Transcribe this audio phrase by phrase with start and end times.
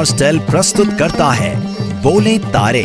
[0.03, 1.49] Star stele प्रस्तुत करता है।
[2.03, 2.83] बोले तारे।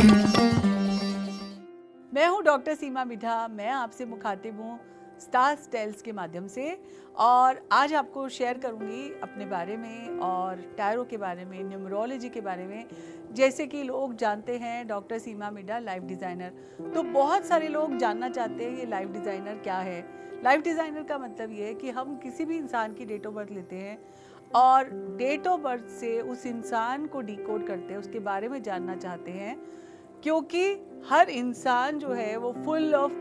[2.13, 4.79] मैं हूँ डॉक्टर सीमा मिठा। मैं आपसे मुखातिब हूँ
[5.21, 6.77] स्टार स्टेल्स के माध्यम से
[7.19, 12.41] और आज आपको शेयर करूँगी अपने बारे में और टायरों के बारे में, न्यूमरोलॉजी के
[12.41, 12.87] बारे में।
[13.35, 16.53] जैसे कि लोग जानते हैं doctor Seema Mida life designer.
[16.95, 20.01] तो बहुत सारे लोग जानना चाहते हैं ये लाइफ डिज़ाइनर क्या है।
[20.45, 23.51] लाइफ डिज़ाइनर का मतलब ये है कि हम किसी भी इंसान की डेट ऑफ़ बर्थ
[23.51, 23.99] लेते हैं।
[24.55, 24.85] और
[25.19, 29.31] डेट ऑफ़ बर्थ से उस इंसान को डिकोड करते हैं उसके बारे में जानना चाहते
[29.31, 29.61] हैं
[30.23, 33.13] क्योंकि हर इंसान जो है वो फुल ऑफ़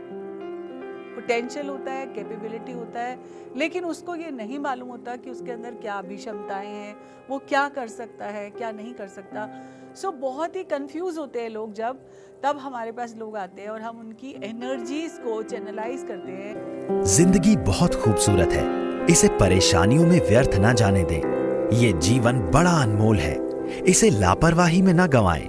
[1.16, 3.20] पोटेंशियल होता है कैपेबिलिटी होता है
[3.56, 6.96] लेकिन उसको ये नहीं मालूम होता कि उसके अंदर क्या अभी क्षमताएँ हैं
[7.30, 9.50] वो क्या कर सकता है क्या नहीं कर सकता।
[9.96, 12.00] सो so, बहुत ही कंफ्यूज होते हैं लोग जब
[12.44, 17.56] तब हमारे पास लोग आते हैं और हम उनकी एनर्जीज को चैनलाइज करते हैं। ज़िंदगी
[17.66, 23.36] बहुत खूबसूरत है। इसे परेशानियों में व्यर्थ न जाने दें। ये जीवन बड़ा अनमोल है।
[23.84, 25.48] इसे लापरवाही में न गंवाएँ।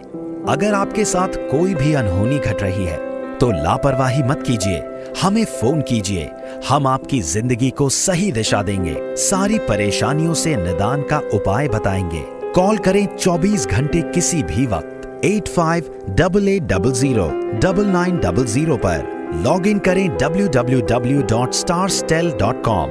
[0.49, 3.07] अगर आपके साथ कोई भी अनहोनी घट रही है
[3.39, 4.83] तो लापरवाही मत कीजिए।
[5.23, 6.31] हमें फ़ोन कीजिए।
[6.69, 12.79] हम आपकी ज़िंदगी को सही दिशा देंगे। सारी परेशानियों से निदान का उपाय बताएँगे। कॉल
[12.79, 15.85] करें 24 घंटे किसी भी वक्त। Eight five
[16.19, 17.29] double eight double zero
[17.63, 22.89] double nine double zero पर लॉग इन करें www.starstel.com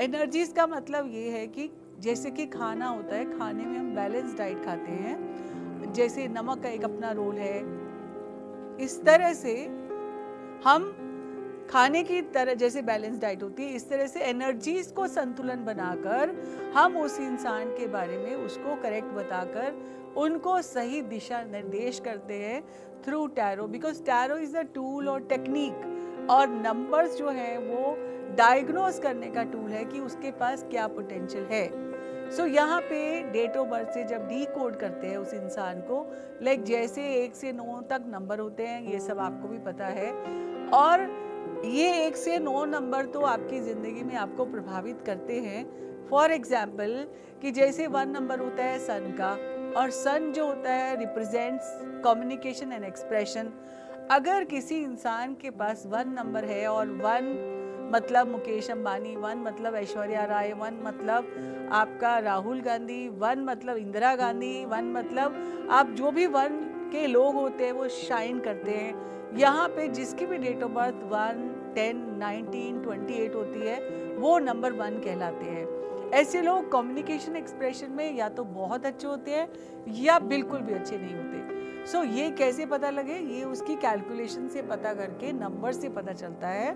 [0.00, 1.70] एनर्जीज का मतलब ये है कि
[2.00, 6.68] जैसे कि खाना होता है, खाने में हम बैलेंस डाइट खाते हैं। जैसे नमक का
[6.68, 7.64] एक अपना रोल है।
[8.84, 9.54] इस तरह से
[10.64, 10.96] हम
[11.70, 16.34] खाने की तरह, जैसे बैलेंस डाइट होती है, इस तरह से एनर्जीज को संतुलन बनाकर
[16.76, 19.74] हम उस इंसान के बारे में उसको करेक्ट बताकर
[20.16, 22.62] उनको सही दिशा निर्देश करते हैं
[23.04, 27.96] through tarot because tarot is a tool और टेक्निक और नंबर्स जो हैं वो
[28.36, 31.66] डायग्नोज करने का टूल है कि उसके पास क्या पोटेंशियल है।
[32.30, 35.80] सो so, यहाँ पे डेट ऑफ़ बर्थ से जब डी कोड करते हैं उस इंसान
[35.80, 36.04] को
[36.42, 40.10] लाइक जैसे एक से नौ तक नंबर होते हैं ये सब आपको भी पता है।
[40.74, 41.06] और
[41.64, 45.64] ये एक से नौ नंबर तो आपकी ज़िंदगी में आपको प्रभावित करते हैं।
[46.10, 47.06] फॉर एग्ज़ाम्पल
[47.42, 49.34] कि जैसे वन नंबर होता है सन का
[49.76, 53.52] और सन जो होता है रिप्रेजेंट्स कम्युनिकेशन एंड एक्सप्रेशन
[54.10, 57.52] अगर किसी इंसान के पास वन नंबर है और वन
[57.94, 64.14] मतलब मुकेश अंबानी वन मतलब ऐश्वर्या राय वन मतलब आपका राहुल गांधी वन मतलब इंदिरा
[64.16, 66.48] गांधी वन मतलब आप जो भी वन
[66.92, 70.94] के लोग होते हैं, वो शाइन करते हैं। यहाँ पे जिसकी भी date of birth
[70.94, 73.80] one ten nineteen twenty eight होती है
[74.16, 79.30] वो नंबर वन कहलाते हैं। ऐसे लोग कम्युनिकेशन एक्सप्रेशन में या तो बहुत अच्छे होते
[79.30, 79.48] हैं
[79.94, 83.14] या बिल्कुल भी अच्छे नहीं होते। सो so, ये कैसे पता लगे?
[83.14, 86.74] ये उसकी कैलकुलेशन से पता करके नंबर से पता चलता है।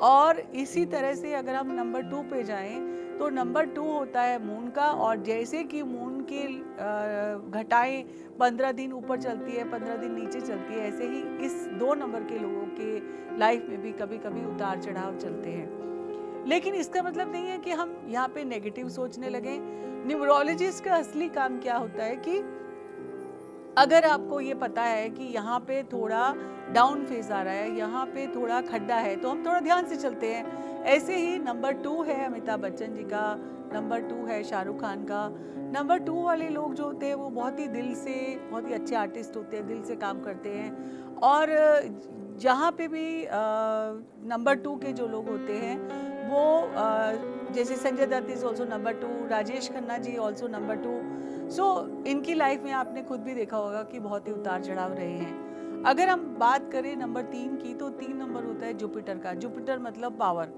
[0.00, 2.80] और इसी तरह से अगर हम नंबर टू पे जाएँ
[3.18, 6.42] तो नंबर टू होता है मून का और जैसे कि मून की
[7.52, 8.02] घटाएँ
[8.40, 12.20] पंद्रह दिन ऊपर चलती है, पंद्रह दिन नीचे चलती है, ऐसे ही इस दो नंबर
[12.22, 17.32] के लोगों के लाइफ में भी कभी कभी उतार चढ़ाव चलते हैं। लेकिन इसका मतलब
[17.32, 22.04] नहीं है कि हम यहाँ पे नेगेटिव सोचने लगे। न्यूमरोलॉजिस्ट का असली काम क्या होता
[22.04, 22.38] है कि
[23.78, 26.34] अगर आपको ये पता है कि यहाँ पे थोड़ा
[26.72, 29.96] डाउन फ़ेज़ आ रहा है, यहाँ पे थोड़ा खड्डा है तो हम थोड़ा ध्यान से
[29.96, 33.34] चलते हैं। ऐसे ही नंबर टू है अमिताभ बच्चन जी का
[33.74, 35.28] नंबर टू है शाहरुख खान का।
[35.72, 38.14] नंबर टू वाले लोग जो होते हैं, वो बहुत ही दिल से,
[38.50, 41.50] बहुत ही अच्छे आर्टिस्ट होते हैं, दिल से काम करते हैं। और
[42.38, 43.26] जहाँ पे भी
[44.28, 45.76] नंबर टू के जो लोग होते हैं
[46.30, 46.42] वो
[46.76, 47.12] आ,
[47.52, 51.00] जैसे Sanjay Dutt is also number two Rajesh Khanna ji also number two
[51.50, 51.64] so
[52.06, 55.82] इनकी लाइफ में आपने खुद भी देखा होगा कि बहुत ही उतार चढ़ाव रहे हैं.
[55.84, 59.32] अगर हम बात करें नंबर तीन की तो तीन नंबर होता है जुपिटर का.
[59.34, 60.52] जुपिटर मतलब पावर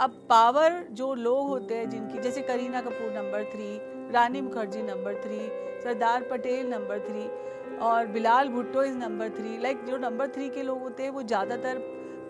[0.00, 3.66] अब पावर जो लोग होते हैं जिनकी जैसे Kareena Kapoor number three
[4.12, 5.38] Rani Mukherjee number three
[5.84, 7.26] Sardar Patel number three
[7.80, 11.22] और Bilawal Bhutto is number three like जो नंबर थ्री के लोग होते हैं, वो
[11.22, 11.78] ज़्यादातर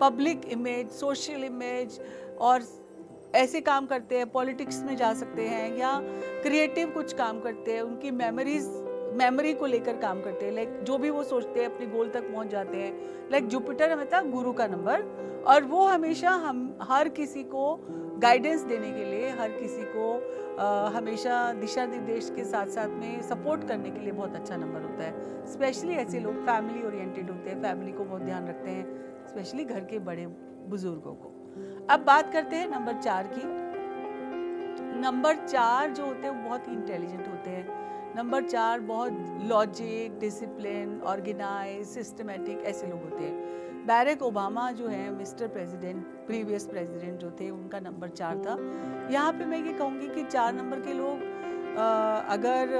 [0.01, 1.99] पब्लिक इमेज सोशल इमेज
[2.41, 2.63] और
[3.35, 5.99] ऐसे काम करते हैं पॉलिटिक्स में जा सकते हैं या
[6.43, 8.67] क्रिएटिव कुछ काम करते हैं, उनकी मेमोरीज
[9.17, 10.53] मेमोरी को लेकर काम करते हैं.
[10.53, 13.29] लाइक जो भी वो सोचते हैं, अपने गोल तक पहुँच जाते हैं.
[13.31, 17.77] लाइक जुपिटर हमें था, गुरु का नंबर और वो हमेशा हम, हर किसी को
[18.19, 20.13] गाइडेंस देने के लिए, हर किसी को
[20.95, 25.03] हमेशा दिशा निर्देश के साथ साथ में सपोर्ट करने के लिए बहुत अच्छा नंबर होता
[25.03, 29.65] है। स्पेशली ऐसे लोग फैमिली ओरिएंटेड होते हैं फैमिली को बहुत ध्यान रखते हैं स्पेशली
[29.65, 30.25] घर के बड़े
[30.69, 31.29] बुज़ुर्गों को।
[31.89, 33.41] अब बात करते हैं नंबर चार की।
[34.99, 40.99] नंबर चार जो होते हैं वो बहुत इंटेलिजेंट होते हैं। नंबर चार बहुत लॉजिक डिसिप्लिन
[41.01, 47.29] ऑर्गेनाइज सिस्टमेटिक ऐसे लोग होते हैं। बैरक ओबामा जो है, मिस्टर प्रेसिडेंट, प्रीवियस प्रेसिडेंट जो
[47.39, 48.57] थे, उनका नंबर चार था।
[49.11, 51.33] यहाँ पे मैं ये कहूँगी कि चार नंबर के लोग
[51.77, 52.73] अगर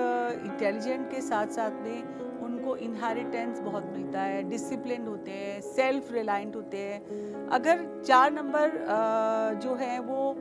[0.45, 6.55] इंटेलिजेंट के साथ साथ में उनको इनहेरिटेंस बहुत मिलता है डिसिप्लिन होते हैं सेल्फ रिलायंट
[6.55, 8.71] होते हैं। अगर चार नंबर
[9.63, 10.35] जो है, वो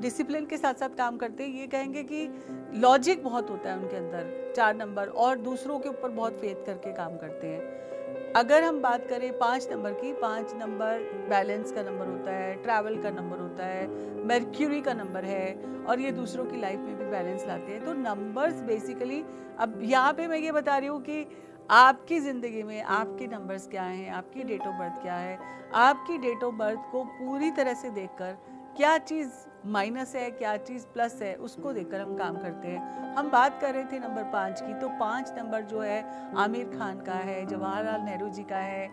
[0.00, 2.28] डिसिप्लिन के साथ साथ काम करते हैं, ये कहेंगे कि
[2.76, 6.92] लॉजिक बहुत होता है उनके अंदर, चार नंबर, और दूसरों के ऊपर बहुत फेथ करके
[6.94, 8.01] काम करते हैं।
[8.36, 10.98] अगर हम बात करें पाँच नंबर की, पाँच नंबर
[11.30, 13.86] बैलेंस का नंबर होता है, ट्रैवल का नंबर होता है
[14.26, 17.92] मर्क्यूरी का नंबर है और ये दूसरों की लाइफ में भी बैलेंस लाते हैं तो
[17.92, 19.22] नंबर्स बेसिकली
[19.58, 21.26] अब यहाँ पे मैं ये बता रही हूँ कि
[21.70, 25.38] आपकी ज़िंदगी में आपके नंबर्स क्या हैं, आपकी डेट ऑफ़ बर्थ क्या है,
[25.74, 28.36] आपकी डेट ऑफ़ बर्थ को पूरी तरह से देखकर
[28.76, 29.28] क्या चीज़
[29.66, 33.74] माइनस है, क्या चीज़ प्लस है, उसको देखकर हम काम करते हैं। हम बात कर
[33.74, 36.04] रहे थे नंबर पाँच की तो पाँच नंबर जो है,
[36.36, 38.90] आमिर खान का है, जवाहरलाल नेहरू जी का है,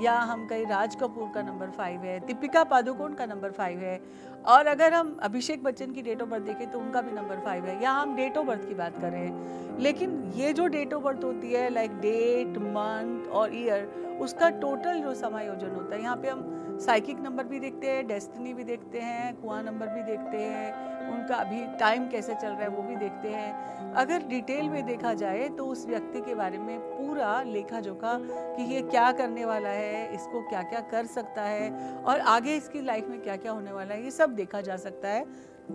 [0.00, 4.00] या हम कहीं राज कपूर का नंबर फाइव है, दीपिका पादुकोण का नंबर फाइव है।
[4.46, 7.64] और अगर हम अभिषेक बच्चन की डेट ऑफ़ बर्थ देखें तो उनका भी नंबर फाइव
[7.64, 10.94] है। या हम डेट ऑफ़ बर्थ की बात कर रहे हैं। लेकिन ये जो डेट
[10.94, 13.84] ऑफ़ बर्थ होती है लाइक डेट मंथ और ईयर
[14.20, 18.52] उसका टोटल जो समायोजन होता है, यहाँ पे हम साइकिक नंबर भी देखते हैं डेस्टिनी
[18.54, 22.68] भी देखते हैं, कुआँ नंबर भी देखते हैं, उनका अभी टाइम कैसे चल रहा है
[22.68, 26.78] वो भी देखते हैं। अगर डिटेल में देखा जाए तो उस व्यक्ति के बारे में
[26.80, 31.70] पूरा लेखा जोखा कि ये क्या करने वाला है, इसको क्या क्या कर सकता है
[32.02, 35.08] और आगे इसकी लाइफ में क्या क्या होने वाला है, ये सब देखा जा सकता
[35.08, 35.24] है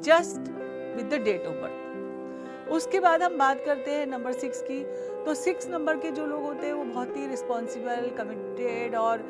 [0.02, 0.50] just
[0.98, 1.86] with the date of birth
[2.72, 4.80] उसके बाद हम बात करते हैं नंबर सिक्स की
[5.28, 9.24] तो सिक्स नंबर के जो लोग होते हैं, वो बहुत ही रिस्पॉन्सिबल कमिटेड और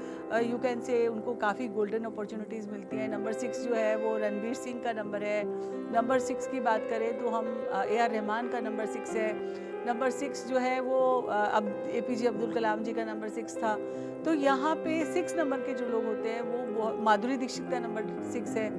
[0.43, 4.53] यू कैन से उनको काफ़ी गोल्डन अपॉर्चुनिटीज़ मिलती हैं। नंबर सिक्स जो है, वो रणवीर
[4.53, 5.41] सिंह का नंबर है।
[5.93, 7.47] नंबर सिक्स की बात करें तो हम
[7.89, 9.31] ए आर रहमान का नंबर सिक्स है।
[9.87, 10.99] नंबर सिक्स जो है, वो
[11.31, 13.75] अब ए पी जे अब्दुल कलाम जी का नंबर सिक्स था।
[14.25, 18.13] तो यहाँ पे सिक्स नंबर के जो लोग होते हैं, वो माधुरी दीक्षित का नंबर
[18.31, 18.69] सिक्स है।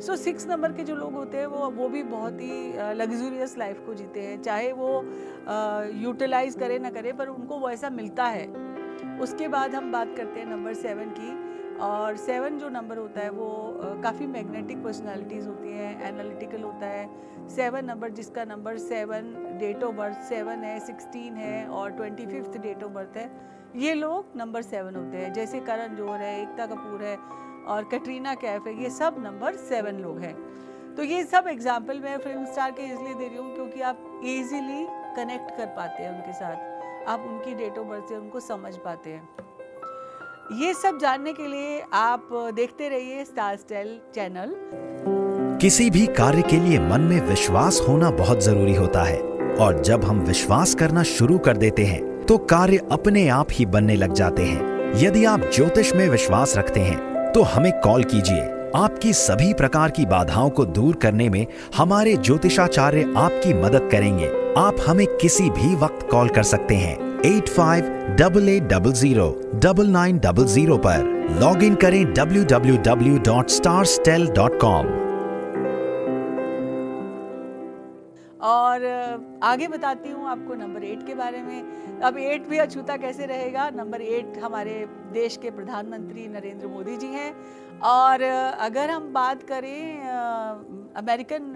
[0.00, 3.80] सो सिक्स नंबर के जो लोग होते हैं, वो वो भी बहुत ही लग्जूरियस लाइफ
[3.86, 4.88] को जीते हैं। चाहे वो
[5.96, 8.46] यूटिलाइज करे ना करे, पर उनको वैसा मिलता है।
[9.20, 11.44] उसके बाद हम बात करते हैं नंबर सेवन की।
[11.82, 17.48] और सेवन जो नंबर होता है, वो काफ़ी मैग्नेटिक पर्सनालिटीज़ होती हैं एनालिटिकल होता है।
[17.48, 22.56] सेवन नंबर जिसका number seven date of birth seven है सिक्सटीन है और twenty fifth
[22.58, 23.30] date of birth है,
[23.76, 27.16] ये लोग नंबर सेवन होते हैं। जैसे करण जोहर है, एकता कपूर है
[27.66, 30.34] और कटरीना कैफ है, ये सब नंबर सेवन लोग हैं।
[30.96, 34.86] तो ये सब एग्ज़ाम्पल मैं फ़िल्म स्टार के इसलिए दे रही हूँ क्योंकि आप इजीली
[35.16, 39.10] कनेक्ट कर पाते हैं उनके साथ। आप उनकी डेट ऑफ़ बर्थ से उनको समझ पाते
[39.10, 39.28] हैं।
[40.52, 44.54] ये सब जानने के लिए आप देखते रहिए स्टार स्टाइल चैनल
[45.60, 49.20] किसी भी कार्य के लिए मन में विश्वास होना बहुत ज़रूरी होता है।
[49.56, 53.96] और जब हम विश्वास करना शुरू कर देते हैं तो कार्य अपने आप ही बनने
[53.96, 59.12] लग जाते हैं। यदि आप ज्योतिष में विश्वास रखते हैं तो हमें कॉल कीजिए। आपकी
[59.12, 65.06] सभी प्रकार की बाधाओं को दूर करने में हमारे ज्योतिषाचार्य आपकी मदद करेंगे। आप हमें
[65.16, 69.28] किसी भी वक्त कॉल कर सकते हैं। Eight five double eight double zero
[69.64, 74.60] double nine double zero पर लॉग इन करें W W W dot Star Stel dot
[74.60, 74.86] com.
[78.40, 78.84] और
[79.42, 83.68] आगे बताती हूँ आपको नंबर एट के बारे में। अब एट भी अछूता कैसे रहेगा?
[83.70, 84.74] नंबर एट हमारे
[85.12, 87.32] देश के प्रधानमंत्री नरेंद्र मोदी जी हैं।
[87.80, 88.22] और,
[88.60, 90.00] अगर हम बात करें
[90.96, 91.54] अमेरिकन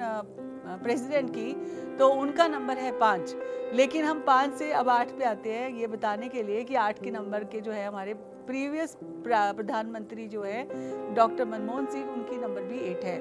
[0.83, 1.53] प्रेसिडेंट की
[1.99, 3.35] तो उनका नंबर है पाँच।
[3.75, 7.03] लेकिन हम पाँच से अब आठ पे आते हैं, ये बताने के लिए कि आठ
[7.03, 8.15] के नंबर के जो है हमारे
[8.47, 10.67] प्रीवियस प्रधानमंत्री जो है,
[11.15, 13.19] डॉक्टर मनमोहन सिंह, उनकी नंबर भी एट है।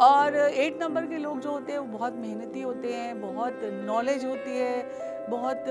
[0.00, 4.24] और एट नंबर के लोग जो होते हैं वो बहुत मेहनती होते हैं बहुत नॉलेज
[4.24, 5.64] होती है बहुत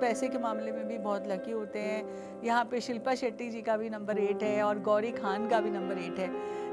[0.00, 3.76] पैसे के मामले में भी बहुत लकी होते हैं। यहाँ पे शिल्पा शेट्टी जी का
[3.76, 6.28] भी नंबर एट है और गौरी खान का भी नंबर एट है।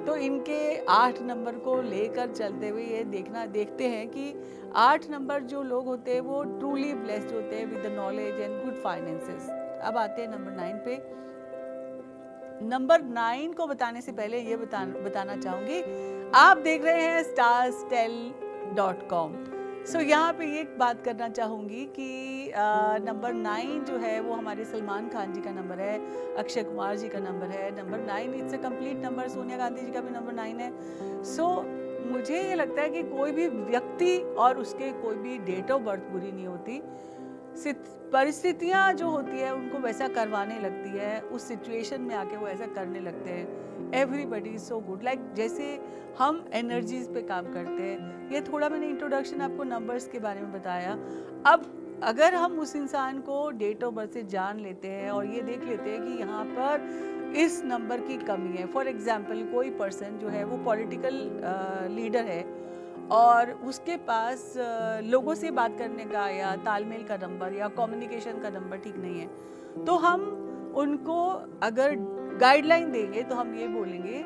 [0.05, 4.33] तो इनके आठ नंबर को लेकर चलते हुए ये देखना देखते हैं कि
[4.75, 8.81] आठ नंबर जो लोग होते हैं वो ट्रूली ब्लेस्ड होते हैं with knowledge and good
[8.83, 9.49] finances
[9.83, 11.01] अब आते हैं नंबर नाइन पे।
[12.63, 15.81] नंबर नाइन को बताने से पहले ये बता, बताना चाहूँगी
[16.35, 18.13] आप देख रहे हैं Stars Tel
[18.75, 19.33] dot com
[19.85, 22.51] so यहाँ पे ये बात करना चाहूँगी कि
[23.05, 25.99] नंबर नाइन जो है वो हमारे सलमान खान जी का नंबर है
[26.37, 29.91] अक्षय कुमार जी का नंबर है number nine it's a complete number Sonia Gandhi ji
[29.91, 30.71] का भी नंबर नाइन है।
[31.23, 35.71] सो so, मुझे ये लगता है कि कोई भी व्यक्ति और उसके कोई भी डेट
[35.71, 36.81] ऑफ़ बर्थ बुरी नहीं होती।
[38.13, 42.65] परिस्थितियाँ जो होती है, उनको वैसा करवाने लगती है, उस सिचुएशन में आके वो ऐसा
[42.75, 45.79] करने लगते हैं। Everybody is so good like जैसे
[46.19, 50.51] हम एनर्जीज पे काम करते हैं, ये थोड़ा मैंने इंट्रोडक्शन आपको नंबर्स के बारे में
[50.53, 50.91] बताया।
[51.45, 51.65] अब
[52.03, 55.63] अगर हम उस इंसान को डेट ऑफ़ बर्थ से जान लेते हैं और ये देख
[55.63, 60.27] लेते हैं कि यहाँ पर इस नंबर की कमी है। फॉर एग्ज़ाम्पल कोई पर्सन जो
[60.27, 61.15] है, वो पॉलिटिकल
[61.91, 62.41] लीडर है
[63.11, 64.53] और उसके पास
[65.05, 69.19] लोगों से बात करने का या तालमेल का नंबर या कम्युनिकेशन का नंबर ठीक नहीं
[69.19, 70.21] है। तो हम
[70.77, 71.21] उनको
[71.63, 71.95] अगर
[72.39, 74.19] गाइडलाइन देंगे तो हम ये बोलेंगे,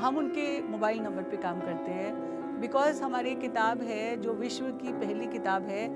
[0.00, 4.92] हम उनके मोबाइल नंबर पे काम करते हैं। बिकॉज़ हमारी किताब है, जो विश्व की
[4.94, 5.88] पहली किताब है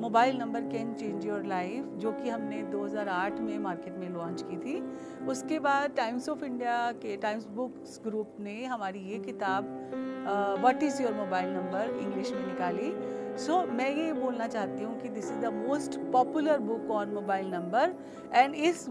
[0.00, 4.56] mobile number can change your life जो कि हमने 2008 में मार्केट में लॉन्च की
[4.56, 4.80] थी।
[5.26, 9.64] उसके बाद टाइम्स ऑफ़ इंडिया के टाइम्स बुक्स ग्रुप ने हमारी ये किताब
[10.24, 12.92] what is your mobile number English में निकाली।
[13.38, 17.08] सो so, मैं ये बोलना चाहती हूँ कि this is the most popular book on
[17.08, 17.94] mobile number
[18.34, 18.86] and इस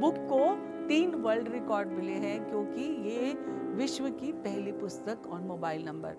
[0.00, 0.54] बुक को
[0.88, 3.32] तीन वर्ल्ड रिकॉर्ड मिले हैं क्योंकि ये
[3.76, 6.16] विश्व की पहली पुस्तक ऑन मोबाइल नंबर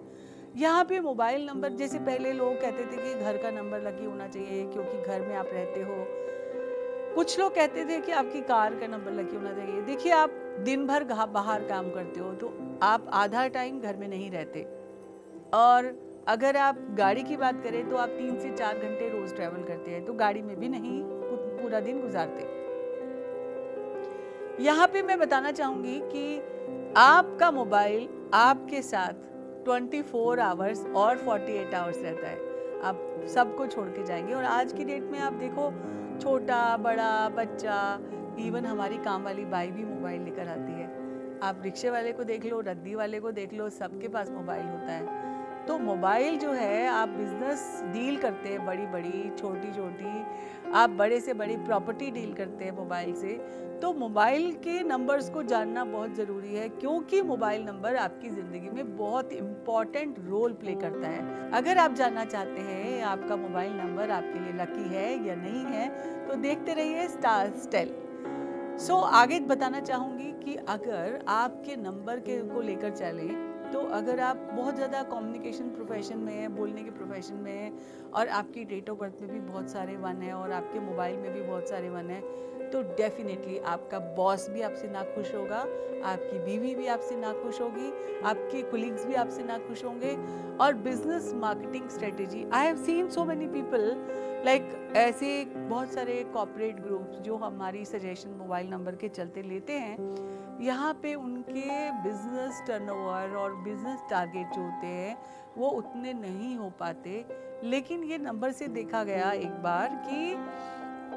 [0.58, 4.28] यहाँ पे मोबाइल नंबर जैसे पहले लोग कहते थे कि घर का नंबर लगी होना
[4.28, 5.96] चाहिए क्योंकि घर में आप रहते हो।
[7.16, 10.30] कुछ लोग कहते थे कि आपकी कार का नंबर लगी होना चाहिए। देखिए आप
[10.66, 12.48] दिन भर बाहर काम करते हो तो
[12.84, 14.68] आप आधा टाइम घर में नहीं रहते।
[15.54, 15.94] और
[16.28, 19.92] अगर आप गाड़ी की बात करें तो आप तीन से चार घंटे रोज ट्रैवल करते
[19.92, 21.02] हैं तो गाड़ी में भी नहीं
[21.62, 22.54] पूरा दिन गुजारते।
[24.64, 26.38] यहाँ पे मैं बताना चाहूँगी कि
[26.98, 29.14] आपका मोबाइल आपके साथ
[29.68, 34.74] 24 फोर आवर्स और 48 आवर्स रहता है। आप सबको छोड़ के जाएँगे। और आज
[34.74, 35.72] की डेट में आप देखो,
[36.20, 38.00] छोटा, बड़ा, बच्चा
[38.40, 41.05] इवन हमारी काम वाली बाई भी मोबाइल लेकर आती है।
[41.46, 44.92] आप रिक्शे वाले को देख लो, रद्दी वाले को देख लो, सबके पास मोबाइल होता
[44.92, 45.24] है।
[45.68, 50.24] तो मोबाइल जो है, आप बिज़नेस डील करते हैं बड़ी बड़ी छोटी छोटी
[50.74, 53.34] आप बड़े से बड़ी प्रॉपर्टी डील करते हैं मोबाइल से।
[53.82, 58.98] तो मोबाइल के नंबर्स को जानना बहुत ज़रूरी है, क्योंकि मोबाइल नंबर आपकी ज़िंदगी में
[58.98, 64.40] बहुत इंपॉर्टेंट रोल प्ले करता है। अगर आप जानना चाहते हैं, आपका मोबाइल नंबर आपके
[64.40, 65.88] लिए लकी है या नहीं है
[66.28, 67.94] तो देखते रहिए स्टार स्टेल
[68.78, 74.20] सो so, आगे बताना चाहूँगी कि अगर आपके नंबर के को लेकर चलें तो अगर
[74.20, 77.72] आप बहुत ज़्यादा कम्युनिकेशन प्रोफेशन में है बोलने के प्रोफेशन में है
[78.14, 81.32] और आपकी डेट ऑफ़ बर्थ में भी बहुत सारे वन है और आपके मोबाइल में
[81.34, 82.22] भी बहुत सारे वन है
[82.72, 85.60] तो डेफिनेटली आपका बॉस भी आपसे ना खुश होगा
[86.06, 87.92] आपकी बीवी भी आपसे ना खुश होगी
[88.26, 90.16] आपके कुलीग्स भी आपसे ना खुश होंगे
[90.60, 93.90] और business marketing strategy I have seen so many people
[94.46, 99.96] like ऐसे बहुत सारे कॉपरेट ग्रुप्स जो हमारी सजेशन मोबाइल नंबर के चलते लेते हैं,
[100.62, 105.18] यहाँ पे उनके बिज़नेस टर्नओवर और बिज़नेस टारगेट जो होते हैं,
[105.58, 107.26] वो उतने नहीं हो पाते।
[107.64, 110.34] लेकिन ये नंबर से देखा गया एक बार कि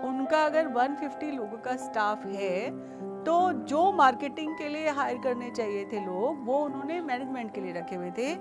[0.08, 2.70] उनका अगर 150 लोगों का स्टाफ है
[3.25, 3.35] तो
[3.68, 7.97] जो मार्केटिंग के लिए हायर करने चाहिए थे लोग, वो उन्होंने मैनेजमेंट के लिए रखे
[7.97, 8.35] हुए थे।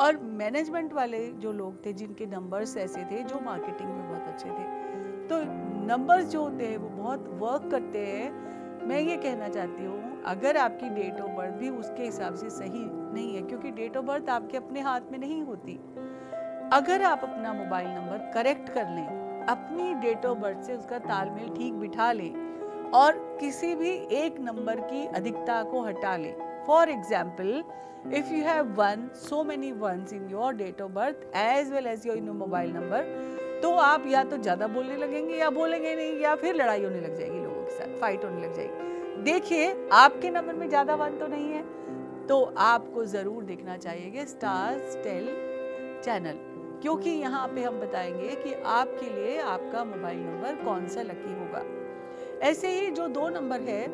[0.00, 4.48] और मैनेजमेंट वाले जो लोग थे, जिनके नंबर्स ऐसे थे, जो मार्केटिंग में बहुत अच्छे
[4.48, 4.64] थे।
[5.28, 5.42] तो
[5.86, 10.56] नंबर्स जो होते हैं, वो बहुत वर्क करते हैं। मैं ये कहना चाहती हूँ, अगर
[10.56, 14.30] आपकी डेट ऑफ़ बर्थ भी उसके हिसाब से सही नहीं है, क्योंकि डेट ऑफ़ बर्थ
[14.30, 15.74] आपके अपने हाथ में नहीं होती।
[16.72, 21.48] अगर आप अपना मोबाइल नंबर करेक्ट कर लें, अपनी डेट ऑफ़ बर्थ से उसका तालमेल
[21.56, 22.30] ठीक बिठा ले,
[22.94, 26.34] और किसी भी एक नंबर की अधिकता को हटा ले।
[26.66, 27.62] For example
[28.12, 32.06] if you have one so many ones in your date of birth as well as
[32.06, 36.54] your mobile number तो आप या तो ज़्यादा बोलने लगेंगे या बोलेंगे नहीं, या फिर
[36.54, 40.68] लड़ाई होने लग जाएगी लोगों के साथ फाइट होने लग जाएगी। देखिए, आपके नंबर में
[40.68, 41.64] ज़्यादा वन तो नहीं है
[42.26, 45.26] तो आपको ज़रूर देखना चाहिए स्टार स्टेल
[46.04, 46.36] चैनल
[46.82, 51.62] क्योंकि यहाँ पे हम बताएँगे कि आपके लिए आपका मोबाइल नंबर कौन सा लकी होगा।
[52.42, 53.84] ऐसे ही जो दो नंबर है,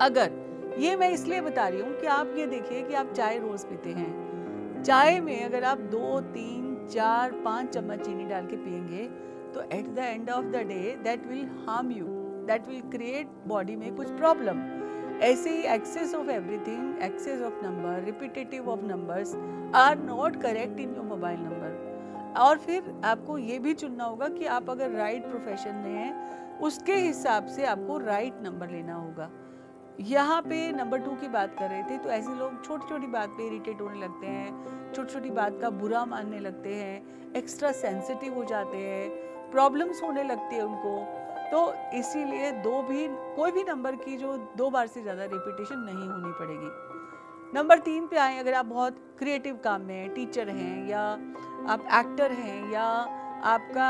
[0.00, 0.30] अगर,
[0.78, 3.90] ये मैं इसलिए बता रही हूँ कि आप ये देखिए कि आप चाय रोज पीते
[3.90, 9.08] हैं। चाय में अगर आप दो, तीन चार पाँच चम्मच चीनी डाल के पियेंगे
[9.54, 12.06] तो at the end of the day that will harm you
[12.46, 14.60] that will create body में कुछ प्रॉब्लम
[15.22, 19.34] ऐसे ही excess of everything excess of number repetitive of numbers
[19.74, 21.78] are not correct in your mobile number
[22.40, 26.58] और फिर आपको ये भी चुनना होगा कि आप अगर राइट right प्रोफेशन में हैं,
[26.58, 29.30] उसके हिसाब से आपको राइट right नंबर लेना होगा।
[30.00, 33.28] यहाँ पे नंबर टू की बात कर रहे थे तो ऐसे लोग छोटी छोटी बात
[33.28, 38.34] पे इरिटेट होने लगते हैं। छोटी छोटी बात का बुरा मानने लगते हैं एक्स्ट्रा सेंसिटिव
[38.34, 40.98] हो जाते हैं प्रॉब्लम्स होने लगती है उनको।
[41.50, 43.06] तो इसीलिए दो भी,
[43.36, 46.70] कोई भी नंबर की जो दो बार से ज़्यादा रिपीटेशन नहीं होनी पड़ेगी।
[47.54, 51.00] नंबर तीन पे आए, अगर आप बहुत क्रिएटिव काम में हैं टीचर हैं या
[51.68, 52.84] आप एक्टर हैं या
[53.46, 53.88] आपका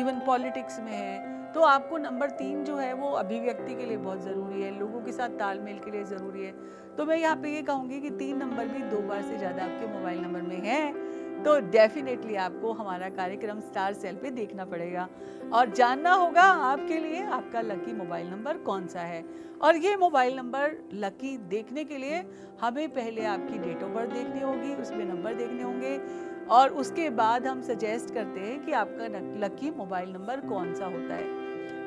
[0.00, 4.20] इवन पॉलिटिक्स में है तो आपको नंबर तीन जो है वो अभिव्यक्ति के लिए बहुत
[4.20, 6.52] ज़रूरी है, लोगों के साथ तालमेल के लिए ज़रूरी है।
[6.98, 9.86] तो मैं यहाँ पे ये कहूँगी कि तीन नंबर भी दो बार से ज़्यादा आपके
[9.88, 11.10] मोबाइल नंबर में है
[11.44, 15.08] तो डेफिनेटली आपको हमारा कार्यक्रम स्टार सेल पे देखना पड़ेगा।
[15.52, 19.24] और जानना होगा आपके लिए आपका लकी मोबाइल नंबर कौन सा है।
[19.62, 22.22] और ये मोबाइल नंबर लकी देखने के लिए
[22.60, 26.00] हमें पहले आपकी डेट ऑफ़ बर्थ देखनी होगी, उसमें नंबर देखने होंगे।
[26.50, 29.06] और उसके बाद हम सजेस्ट करते हैं कि आपका
[29.46, 31.41] लकी मोबाइल नंबर कौन सा होता है।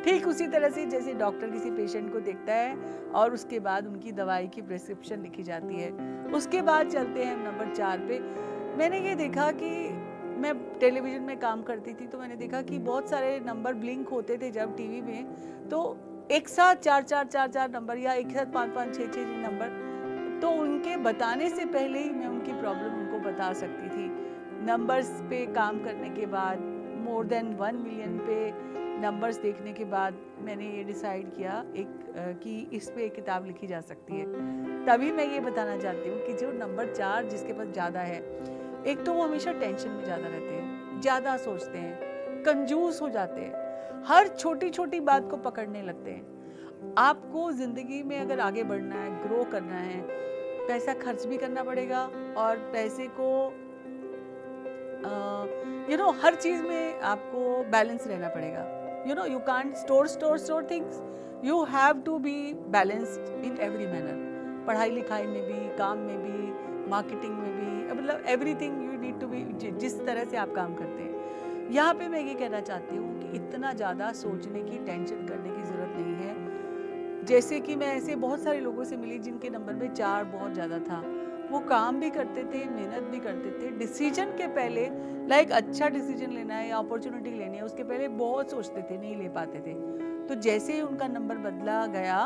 [0.06, 2.76] ठीक उसी तरह से जैसे डॉक्टर किसी पेशेंट को देखता है
[3.16, 5.92] और उसके बाद उनकी दवाई की प्रिस्क्रिप्शन लिखी जाती है।
[6.32, 8.20] उसके बाद चलते हैं नंबर चार पे।
[8.78, 9.70] मैंने ये देखा कि
[10.42, 14.38] मैं टेलीविज़न में काम करती थी तो मैंने देखा कि बहुत सारे नंबर ब्लिंक होते
[14.38, 15.34] थे जब टीवी में।
[15.70, 15.82] तो
[16.32, 20.40] एक साथ चार चार चार चार नंबर या एक साथ पाँच पाँच छः छः नंबर
[20.42, 24.08] तो उनके बताने से पहले ही मैं उनकी प्रॉब्लम उनको बता सकती थी।
[24.66, 26.74] नंबर्स पे काम करने के बाद
[27.06, 28.38] मोर देन वन मिलियन पे
[29.02, 33.68] नंबर्स देखने के बाद मैंने ये डिसाइड किया एक कि इस पे एक किताब लिखी
[33.68, 34.26] जा सकती है।
[34.86, 38.20] तभी मैं ये बताना चाहती हूँ कि जो नंबर चार जिसके पास ज़्यादा है,
[38.88, 43.42] एक तो वो हमेशा टेंशन में ज़्यादा रहते हैं, ज़्यादा सोचते हैं, कंजूस हो जाते
[43.42, 48.96] हैं, हर छोटी छोटी बात को पकड़ने लगते हैं। आपको ज़िंदगी में अगर आगे बढ़ना
[48.96, 50.02] है ग्रो करना है,
[50.68, 52.02] पैसा खर्च भी करना पड़ेगा
[52.38, 53.30] और पैसे को
[55.92, 58.64] यू नो हर चीज़ में आपको बैलेंस रहना पड़ेगा।
[59.08, 61.02] You know you can't store store store things.
[61.44, 62.38] You have to be
[62.74, 64.16] balanced in every manner.
[64.68, 69.28] पढ़ाई लिखाई में भी, काम में भी मार्केटिंग में भी मतलब everything you need to
[69.28, 69.44] be
[69.80, 73.36] जिस तरह से आप काम करते हैं। यहाँ पे मैं ये कहना चाहती हूँ कि
[73.38, 78.44] इतना ज़्यादा सोचने की टेंशन करने की ज़रूरत नहीं है। जैसे कि मैं ऐसे बहुत
[78.44, 81.02] सारे लोगों से मिली जिनके नंबर में चार बहुत ज़्यादा था।
[81.52, 84.90] वो काम भी करते थे, मेहनत भी करते थे। डिसीज़न के पहले
[85.28, 89.16] लाइक अच्छा डिसीज़न लेना है या अपॉर्चुनिटी लेनी है, उसके पहले बहुत सोचते थे, नहीं
[89.16, 89.74] ले पाते थे।
[90.28, 92.26] तो जैसे ही उनका नंबर बदला गया,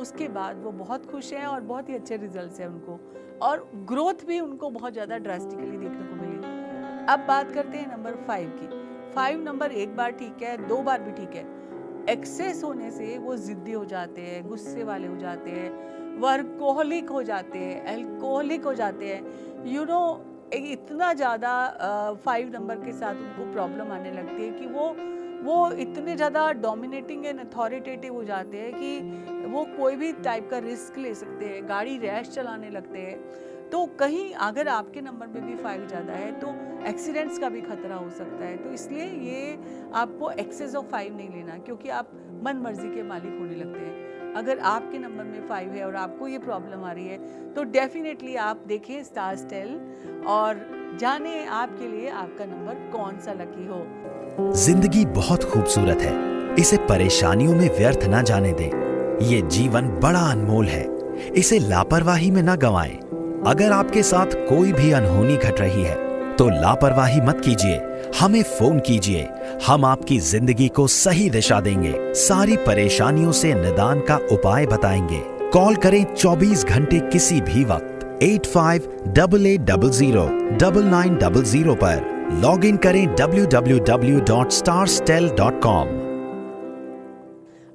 [0.00, 2.98] उसके बाद वो बहुत खुश हैं और बहुत ही अच्छे रिज़ल्ट हैं उनको।
[3.42, 8.14] और ग्रोथ भी उनको बहुत ज़्यादा ड्रास्टिकली देखने को मिली। अब बात करते हैं नंबर
[8.26, 11.46] फाइव की। फाइव नंबर एक बार ठीक है, दो बार भी ठीक है।
[12.08, 17.22] एक्सेस होने से वो ज़िद्दी हो जाते हैं, गुस्से वाले हो जाते हैं। वर्कोहलिक हो
[17.24, 20.00] जाते हैं एल्कोहलिक हो जाते हैं। यू नो
[20.54, 21.52] इतना ज़्यादा
[22.24, 24.94] फाइव नंबर के साथ उनको प्रॉब्लम आने लगती है कि वो
[25.38, 30.58] वो इतने ज़्यादा डोमिनेटिंग एंड अथॉरिटेटिव हो जाते हैं कि वो कोई भी टाइप का
[30.60, 35.46] रिस्क ले सकते हैं, गाड़ी रैश चलाने लगते हैं। तो कहीं अगर आपके नंबर में
[35.46, 36.54] भी फाइव ज़्यादा है तो
[36.88, 39.58] एक्सीडेंट्स का भी खतरा हो सकता है। तो इसलिए ये
[39.94, 42.10] आपको एक्सेस ऑफ़ फाइव नहीं लेना, क्योंकि आप
[42.44, 46.28] मन मर्ज़ी के मालिक होने लगते हैं। अगर आपके नंबर में फाइव है और आपको
[46.28, 47.18] ये प्रॉब्लम आ रही है
[47.54, 49.68] तो डेफिनेटली आप देखें स्टार स्टेल
[50.28, 50.66] और
[51.00, 57.54] जाने आपके लिए आपका नंबर कौन सा लकी हो। ज़िंदगी बहुत खूबसूरत है। इसे परेशानियों
[57.54, 60.86] में व्यर्थ न जाने दें। ये जीवन बड़ा अनमोल है।
[61.32, 62.96] इसे लापरवाही में न गवाएँ।
[63.46, 65.96] अगर आपके साथ कोई भी अनहोनी घट रही है
[66.36, 67.78] तो लापरवाही मत कीजिए।
[68.20, 69.28] हमें फ़ोन कीजिए।
[69.66, 75.76] हम आपकी ज़िंदगी को सही दिशा देंगे। सारी परेशानियों से निदान का उपाय बताएँगे। कॉल
[75.76, 80.26] करें 24 घंटे किसी भी वक्त। Eight five double eight double zero
[80.60, 82.06] double nine double zero पर
[82.42, 85.88] लॉग इन करें W W W dot Star Stel dot com.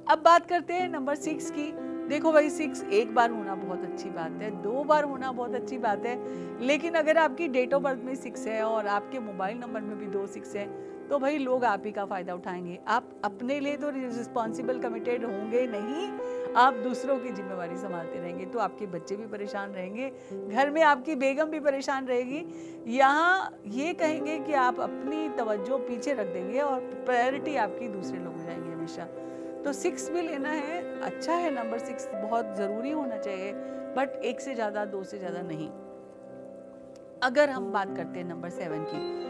[0.06, 1.72] अब बात करते हैं नंबर सिक्स की।
[2.08, 5.78] देखो भाई सिक्स एक बार होना बहुत अच्छी बात है, दो बार होना बहुत अच्छी
[5.78, 6.18] बात है,
[6.60, 10.06] लेकिन अगर आपकी डेट ऑफ़ बर्थ में सिक्स है और आपके मोबाइल नंबर में भी
[10.08, 10.66] दो सिक्स है
[11.04, 15.66] तो भाई लोग आप ही का फ़ायदा उठाएँगे। आप अपने लिए तो रिस्पॉन्सिबल कमिटेड होंगे
[15.66, 16.06] नहीं,
[16.56, 20.10] आप दूसरों की जिम्मेवारी संभालते रहेंगे तो आपके बच्चे भी परेशान रहेंगे,
[20.48, 22.44] घर में आपकी बेगम भी परेशान रहेगी।
[22.88, 28.44] यहाँ ये कहेंगे कि आप अपनी तवज्जो पीछे रख देंगे और प्रायोरिटी आपकी दूसरे लोग
[28.44, 29.08] जाएँगे हमेशा।
[29.64, 33.52] तो सिक्स भी लेना है अच्छा है नंबर सिक्स बहुत ज़रूरी होना चाहिए
[33.96, 35.68] बट एक से ज़्यादा दो से ज़्यादा नहीं।
[37.22, 39.22] अगर हम बात करते हैं नंबर सेवन की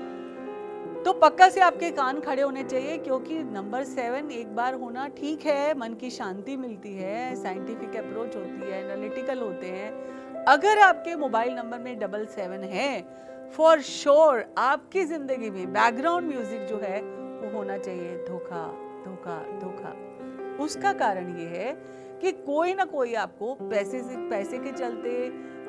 [1.05, 5.45] तो पक्का से आपके कान खड़े होने चाहिए क्योंकि नंबर सेवन एक बार होना ठीक
[5.47, 11.17] है मन की शांति मिलती है साइंटिफिक अप्रोच होती है एनालिटिकल होते हैं। अगर आपके
[11.17, 13.03] मोबाइल नंबर में डबल सेवन है
[13.51, 18.67] फॉर श्योर sure, आपकी ज़िंदगी में बैकग्राउंड म्यूज़िक जो है वो होना चाहिए धोखा
[19.05, 19.93] धोखा धोखा।
[20.61, 21.73] उसका कारण ये है
[22.21, 25.27] कि कोई ना कोई आपको पैसे से, पैसे के चलते,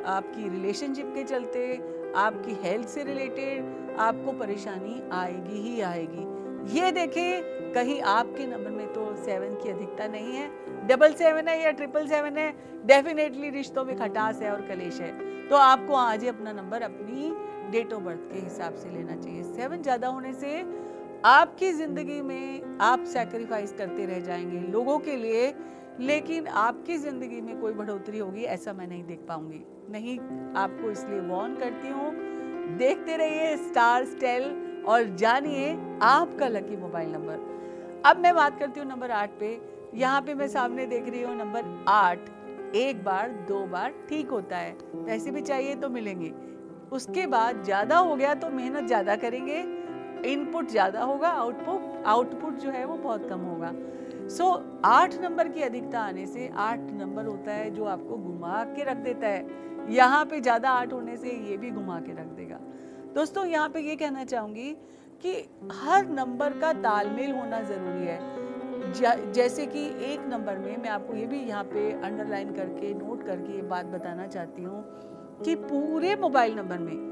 [0.07, 1.73] आपकी रिलेशनशिप के चलते,
[2.15, 6.33] आपकी हेल्थ से रिलेटेड आपको परेशानी आएगी ही आएगी।
[6.75, 11.61] ये देखें, कहीं आपके नंबर में तो सेवन की अधिकता नहीं है डबल सेवन है
[11.63, 12.51] या ट्रिपल सेवन है
[12.85, 15.11] डेफिनेटली रिश्तों में खटास है और कलेश है।
[15.49, 17.31] तो आपको आज ही अपना नंबर अपनी
[17.71, 20.61] डेट ऑफ़ बर्थ के हिसाब से लेना चाहिए। सेवन ज़्यादा होने से
[21.25, 25.53] आपकी ज़िंदगी में आप सेक्रीफाइस करते रह जाएँगे लोगों के लिए,
[25.99, 30.17] लेकिन आपकी ज़िंदगी में कोई बढ़ोतरी होगी ऐसा मैं नहीं देख पाऊँगी। नहीं,
[30.55, 32.11] आपको इसलिए वॉर्न करती हूँ,
[32.77, 34.43] देखते रहिए स्टार स्टेल
[34.88, 35.71] और जानिए
[36.03, 39.59] आपका लकी मोबाइल नंबर अब मैं बात करती हूँ नंबर आठ पे।
[39.95, 42.29] यहाँ पे मैं सामने देख रही हूँ नंबर आठ।
[42.75, 46.31] एक बार, दो बार ठीक होता है। पैसे भी चाहिए तो मिलेंगे।
[46.91, 49.63] उसके बाद ज़्यादा हो गया तो मेहनत ज़्यादा करेंगे।
[50.25, 53.73] इनपुट ज़्यादा होगा आउटपुट आउटपुट जो है वो बहुत कम होगा।
[54.29, 54.49] सो
[54.85, 58.97] आठ नंबर की अधिकता आने से आठ नंबर होता है जो आपको घुमा के रख
[59.03, 59.45] देता है।
[59.89, 62.59] यहाँ पे ज़्यादा आठ होने से ये भी घुमा के रख देगा।
[63.15, 64.71] दोस्तों, यहाँ पे ये कहना चाहूँगी
[65.23, 65.33] कि
[65.73, 71.25] हर नंबर का तालमेल होना ज़रूरी है। जैसे कि एक नंबर में मैं आपको ये
[71.25, 74.83] भी यहाँ पे अंडरलाइन करके नोट करके ये बात बताना चाहती हूँ
[75.43, 77.04] कि पूरे मोबाइल नंबर में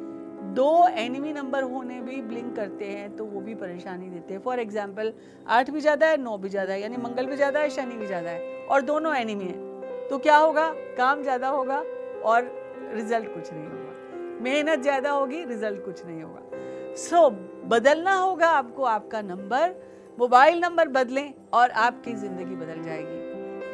[0.54, 4.60] दो एनिमी नंबर होने भी ब्लिंक करते हैं तो वो भी परेशानी देते हैं। फॉर
[4.60, 5.13] एग्ज़ाम्पल
[5.50, 8.08] आठ भी ज़्यादा है नौ भी ज़्यादा है यानी मंगल भी ज़्यादा है शनि भी
[8.08, 10.68] ज़्यादा है और दोनों एनिमी है। तो क्या होगा?
[10.98, 11.84] काम ज़्यादा होगा
[12.26, 12.52] और
[12.94, 17.34] रिज़ल्ट कुछ नहीं होगा। मेहनत ज़्यादा होगी रिज़ल्ट कुछ नहीं होगा। सो so,
[17.66, 19.76] बदलना होगा आपको आपका नंबर
[20.18, 23.22] मोबाइल नंबर बदलें और आपकी ज़िंदगी बदल जाएगी।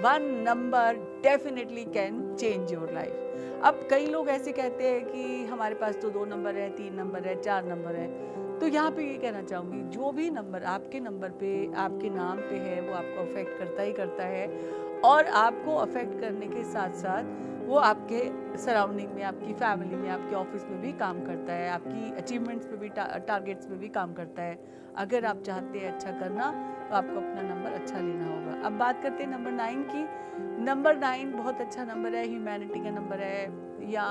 [0.04, 3.29] One number definitely can change your life
[3.64, 7.26] अब कई लोग ऐसे कहते हैं कि हमारे पास तो दो नंबर है, तीन नंबर
[7.28, 8.08] है, चार नंबर है।
[8.60, 12.56] तो यहाँ पे ये कहना चाहूँगी, जो भी नंबर आपके नंबर पे, आपके नाम पे
[12.56, 14.48] है, वो आपको अफेक्ट करता ही करता है।
[15.02, 17.24] और आपको अफेक्ट करने के साथ साथ
[17.68, 22.16] वो आपके सराउंडिंग में, आपकी फैमिली में, आपके ऑफ़िस में भी काम करता है। आपकी
[22.18, 24.58] अचीवमेंट्स पे भी टारगेट्स पे भी काम करता है।
[24.98, 26.52] अगर आप चाहते हैं अच्छा करना
[26.90, 30.06] तो आपको अपना नंबर अच्छा लेना होगा। अब बात करते हैं नंबर नाइन की।
[30.64, 34.06] नंबर नाइन बहुत अच्छा नंबर है ह्यूमैनिटी का नंबर है या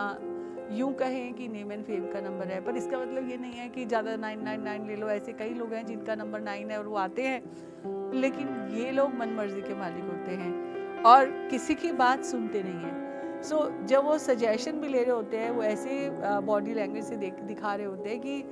[0.73, 3.69] यूँ कहें कि नेम एंड फेम का नंबर है पर इसका मतलब ये नहीं है
[3.69, 6.79] कि ज़्यादा नाइन नाइन नाइन ले लो ऐसे कई लोग हैं जिनका नंबर नाइन है
[6.79, 11.75] और वो आते हैं लेकिन ये लोग मन मर्ज़ी के मालिक होते हैं और किसी
[11.75, 15.51] की बात सुनते नहीं हैं। सो so, जब वो सजेशन भी ले रहे होते हैं
[15.51, 16.11] वो ऐसे
[16.43, 18.43] बॉडी लैंग्वेज से देख दिखा रहे होते हैं कि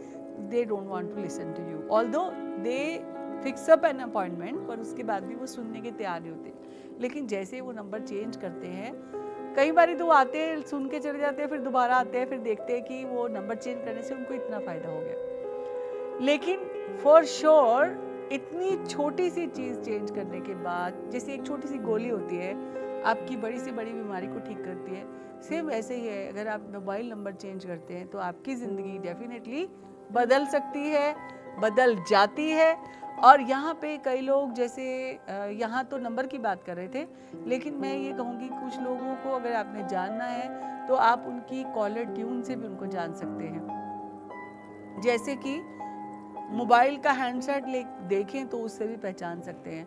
[0.50, 2.30] they don't want to listen to you although
[2.62, 2.78] they
[3.42, 6.52] fix up an appointment पर उसके बाद भी वो सुनने के तैयार नहीं होते।
[7.00, 8.92] लेकिन जैसे वो नंबर चेंज करते हैं
[9.56, 12.38] कई बार तो आते हैं सुन के चले जाते हैं फिर दोबारा आते हैं फिर
[12.38, 16.58] देखते हैं कि वो नंबर चेंज करने से उनको इतना फ़ायदा हो गया। लेकिन
[17.02, 21.78] फॉर श्योर sure, इतनी छोटी सी चीज़ चेंज करने के बाद जैसे एक छोटी सी
[21.78, 22.52] गोली होती है
[23.02, 25.04] आपकी बड़ी से बड़ी बीमारी को ठीक करती है
[25.42, 29.66] सेम ऐसे ही है अगर आप मोबाइल नंबर चेंज करते हैं तो आपकी ज़िंदगी डेफिनेटली
[30.12, 31.14] बदल सकती है
[31.60, 32.72] बदल जाती है
[33.18, 34.84] और यहाँ पे कई लोग जैसे
[35.52, 37.06] यहाँ तो नंबर की बात कर रहे थे,
[37.46, 42.04] लेकिन मैं ये कहूँगी कुछ लोगों को अगर आपने जानना है तो आप उनकी कॉलर
[42.06, 45.56] ट्यून से भी उनको जान सकते हैं। जैसे कि
[46.52, 49.86] मोबाइल का हैंडसेट ले, देखें तो उससे भी पहचान सकते हैं।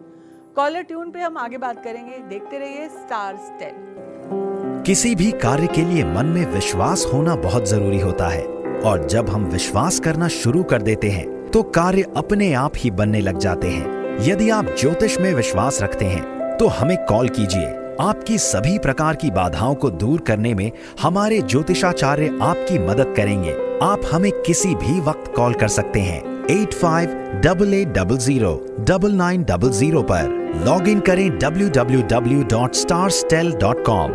[0.55, 5.81] कॉलर ट्यून पे हम आगे बात करेंगे, देखते रहिए स्टार स्टेप किसी भी कार्य के
[5.83, 8.43] लिए मन में विश्वास होना बहुत ज़रूरी होता है,
[8.81, 13.21] और जब हम विश्वास करना शुरू कर देते हैं तो कार्य अपने आप ही बनने
[13.21, 18.37] लग जाते हैं। यदि आप ज्योतिष में विश्वास रखते हैं तो हमें कॉल कीजिए। आपकी
[18.37, 24.31] सभी प्रकार की बाधाओं को दूर करने में हमारे ज्योतिषाचार्य आपकी मदद करेंगे। आप हमें
[24.41, 27.09] किसी भी वक्त कॉल कर सकते हैं। Eight five
[27.43, 28.53] double eight double zero
[28.89, 33.85] double nine double zero पर लॉग इन करें W W W dot Star Stel dot
[33.85, 34.11] com.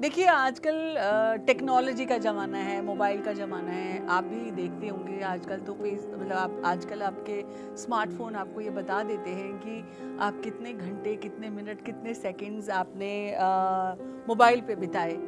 [0.00, 5.58] देखिए, आजकल टेक्नोलॉजी का ज़माना है मोबाइल का ज़माना है। आप भी देखते होंगे, आजकल
[5.60, 7.42] तो फेस मतलब आप, आजकल आपके
[7.76, 13.12] स्मार्टफ़ोन आपको ये बता देते हैं कि आप कितने घंटे, कितने मिनट कितने सेकंड्स आपने
[14.28, 15.18] मोबाइल पे बिताए।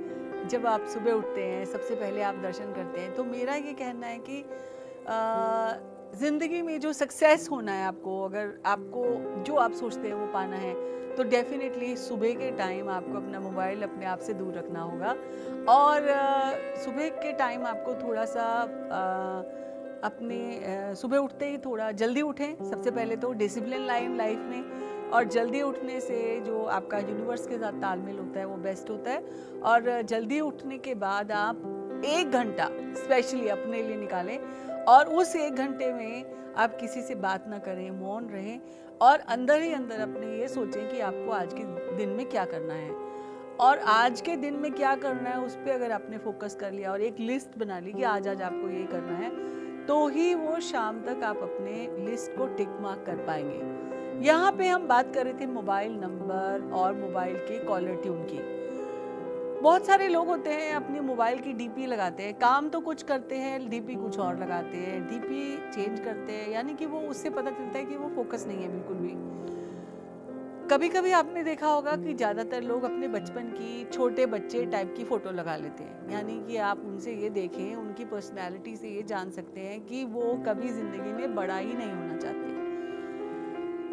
[0.51, 4.07] जब आप सुबह उठते हैं, सबसे पहले आप दर्शन करते हैं तो मेरा ये कहना
[4.07, 4.45] है कि
[6.19, 9.05] ज़िंदगी में जो सक्सेस होना है आपको, अगर आपको,
[9.45, 10.75] जो आप सोचते हैं वो पाना है
[11.17, 15.15] तो डेफिनेटली सुबह के टाइम आपको अपना मोबाइल अपने आप से दूर रखना होगा।
[15.69, 16.09] और
[16.85, 18.47] सुबह के टाइम आपको थोड़ा सा
[20.05, 25.25] अपने सुबह उठते ही थोड़ा जल्दी उठें। सबसे पहले तो डिसिप्लिन लाइन लाइफ में और
[25.27, 29.23] जल्दी उठने से जो आपका यूनिवर्स के साथ तालमेल होता है वो बेस्ट होता है।
[29.65, 34.39] और जल्दी उठने के बाद आप एक घंटा स्पेशली अपने लिए निकालें।
[34.89, 38.61] और उस एक घंटे में आप किसी से बात ना करें, मौन रहें।
[39.03, 42.75] और अंदर ही अंदर अपने ये सोचें कि आपको आज के दिन में क्या करना
[42.75, 42.91] है।
[43.61, 46.93] और आज के दिन में क्या करना है, उस पर अगर आपने फोकस कर लिया
[46.93, 49.31] और एक लिस्ट बना ली कि आज आज आपको ये करना है
[49.87, 54.69] तो ही वो शाम तक आप अपने लिस्ट को टिक मार्क कर पाएँगे। यहाँ पे
[54.69, 58.39] हम बात कर रहे थे मोबाइल नंबर और मोबाइल के कॉलर ट्यून की।
[59.63, 63.37] बहुत सारे लोग होते हैं, अपने मोबाइल की डीपी लगाते हैं, काम तो कुछ करते
[63.37, 67.51] हैं, डीपी कुछ और लगाते हैं, डीपी चेंज करते हैं, यानी कि वो उससे पता
[67.51, 69.15] चलता है कि वो फोकस नहीं है बिल्कुल भी।
[70.71, 75.05] कभी कभी आपने देखा होगा कि ज़्यादातर लोग अपने बचपन की छोटे बच्चे टाइप की
[75.05, 79.31] फ़ोटो लगा लेते हैं। यानी कि आप उनसे ये देखें, उनकी पर्सनैलिटी से ये जान
[79.31, 82.51] सकते हैं कि वो कभी ज़िंदगी में बड़ा ही नहीं होना चाहते।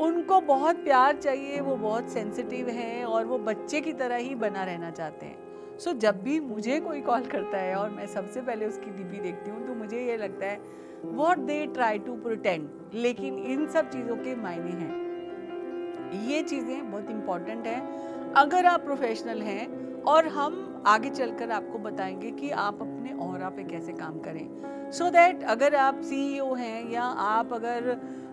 [0.03, 4.63] उनको बहुत प्यार चाहिए, वो बहुत सेंसिटिव हैं और वो बच्चे की तरह ही बना
[4.63, 5.48] रहना चाहते हैं।
[5.79, 9.51] सो जब भी मुझे कोई कॉल करता है और मैं सबसे पहले उसकी डीपी देखती
[9.51, 10.59] हूँ तो मुझे ये लगता है
[11.05, 17.09] what they try to pretend लेकिन इन सब चीज़ों के मायने हैं। ये चीज़ें बहुत
[17.09, 19.67] इंपॉर्टेंट हैं। अगर आप प्रोफेशनल हैं
[20.03, 25.05] और हम आगे चलकर आपको बताएँगे कि आप अपने और पे कैसे काम करें। सो
[25.05, 27.89] so दैट अगर आप सीईओ e हैं या आप अगर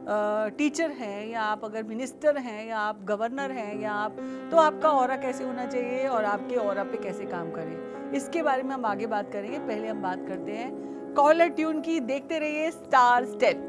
[0.09, 4.17] टीचर हैं या आप अगर मिनिस्टर हैं या आप गवर्नर हैं या आप
[4.51, 8.13] तो आपका और कैसे होना चाहिए और आपके और पे कैसे काम करें?
[8.13, 11.99] इसके बारे में हम आगे बात करेंगे। पहले हम बात करते हैं। कॉलर ट्यून की
[12.03, 13.65] देखते रहिए स्टार स्टेट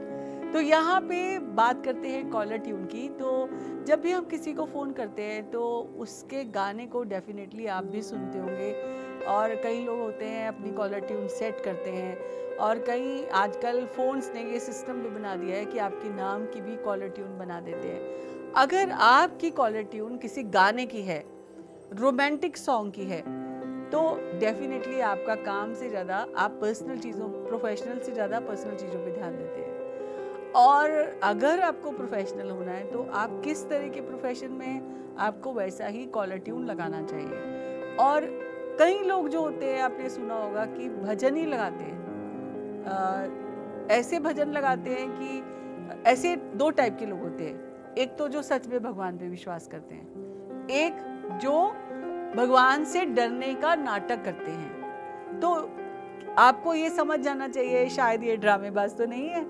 [0.54, 3.50] तो यहाँ पे बात करते हैं कॉलर ट्यून की। तो
[3.88, 5.64] जब भी हम किसी को फ़ोन करते हैं तो
[6.00, 8.72] उसके गाने को डेफिनेटली आप भी सुनते होंगे।
[9.28, 14.32] और कई लोग होते हैं, अपनी कॉलर ट्यून सेट करते हैं और कई आजकल फ़ोन्स
[14.36, 17.60] ने ये सिस्टम भी बना दिया है कि आपके नाम की भी कॉलर ट्यून बना
[17.62, 21.24] देते हैं। अगर आपकी कॉलर ट्यून किसी गाने की है
[21.94, 23.22] रोमांटिक सॉन्ग की है
[23.90, 24.00] तो
[24.40, 29.38] डेफिनेटली आपका काम से ज़्यादा आप पर्सनल चीज़ों प्रोफेशनल से ज़्यादा पर्सनल चीज़ों पे ध्यान
[29.38, 29.76] देते हैं।
[30.56, 35.88] और अगर आपको प्रोफेशनल होना है तो आप किस तरह के प्रोफेशन में आपको वैसा
[35.88, 38.26] ही कॉलर ट्यून लगाना चाहिए। और
[38.80, 41.98] कई लोग जो होते हैं, आपने सुना होगा कि भजन ही लगाते हैं।
[43.92, 45.44] ऐसे भजन लगाते हैं कि
[46.10, 49.68] ऐसे दो टाइप के लोग होते हैं। एक तो जो सच में भगवान पे विश्वास
[49.68, 50.94] करते हैं, एक
[51.42, 51.64] जो
[52.36, 55.54] भगवान से डरने का नाटक करते हैं। तो
[56.38, 59.44] आपको ये समझ जाना चाहिए, शायद ये ड्रामेबाज तो नहीं है।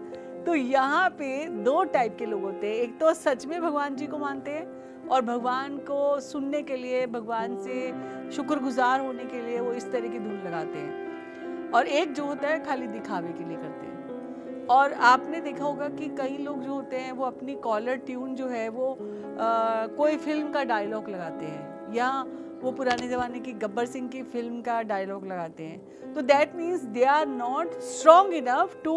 [0.43, 4.07] तो यहाँ पे दो टाइप के लोग होते हैं, एक तो सच में भगवान जी
[4.07, 4.65] को मानते हैं
[5.11, 7.91] और भगवान को सुनने के लिए भगवान से
[8.31, 12.47] शुक्रगुजार होने के लिए वो इस तरह की धुन लगाते हैं। और एक जो होता
[12.47, 16.73] है खाली दिखावे के लिए करते हैं। और आपने देखा होगा कि कई लोग जो
[16.73, 21.45] होते हैं वो अपनी कॉलर ट्यून जो है वो आ, कोई फ़िल्म का डायलॉग लगाते
[21.45, 22.09] हैं। या
[22.61, 26.81] वो पुराने ज़माने की गब्बर सिंह की फ़िल्म का डायलॉग लगाते हैं। तो that means
[26.81, 28.95] they are not strong enough to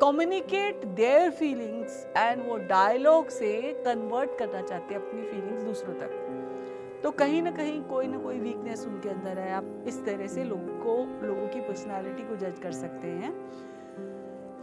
[0.00, 7.00] communicate their feelings and वो डायलॉग से कन्वर्ट करना चाहते हैं अपनी फीलिंग्स दूसरों तक।
[7.02, 10.44] तो कहीं ना कहीं कोई ना कोई वीकनेस उनके अंदर है। आप इस तरह से
[10.44, 13.50] लोगों को, लोगों की पर्सनालिटी को जज कर सकते हैं।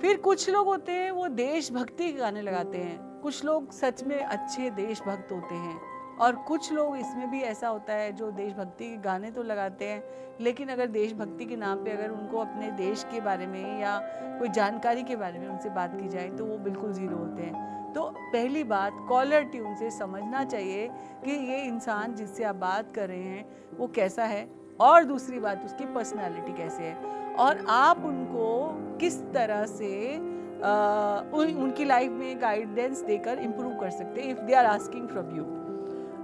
[0.02, 4.19] फिर कुछ लोग होते हैं, वो देशभक्ति के गाने लगाते हैं। कुछ लोग सच में
[4.19, 8.97] अच्छे देशभक्त होते हैं। और कुछ लोग इसमें भी ऐसा होता है जो देशभक्ति के
[8.97, 10.04] गाने तो लगाते हैं
[10.41, 13.97] लेकिन अगर देशभक्ति के नाम पे अगर उनको अपने देश के बारे में या
[14.39, 17.93] कोई जानकारी के बारे में उनसे बात की जाए तो वो बिल्कुल ज़ीरो होते हैं।
[17.93, 20.88] तो पहली बात कॉलर ट्यून से समझना चाहिए
[21.25, 23.45] कि ये इंसान जिससे आप बात कर रहे हैं
[23.78, 24.47] वो कैसा है?
[24.80, 26.95] और दूसरी बात उसकी पर्सनालिटी कैसे है?
[27.36, 33.89] और आप उनको किस तरह से आ, उन, उनकी लाइफ में गाइडेंस देकर इम्प्रूव कर
[33.89, 35.43] सकते हैं if they are asking from you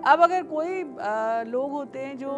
[0.08, 2.30] अब अगर कोई आ, लोग होते हैं जो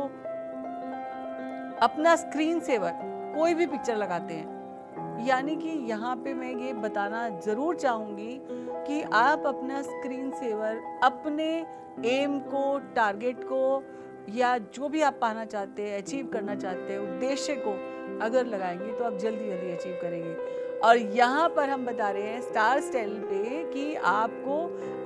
[1.82, 2.92] अपना स्क्रीन सेवर
[3.36, 8.40] कोई भी पिक्चर लगाते हैं यानी कि यहाँ पे मैं ये बताना ज़रूर चाहूँगी
[8.88, 11.66] कि आप अपना स्क्रीन सेवर अपने
[12.06, 13.84] एम को टारगेट को
[14.30, 17.72] या जो भी आप पाना चाहते हैं अचीव करना चाहते हैं उद्देश्य को
[18.26, 22.42] अगर लगाएँगे तो आप जल्दी जल्दी अचीव करेंगे। और यहाँ पर हम बता रहे हैं
[22.42, 24.56] स्टार स्टाइल पे कि आपको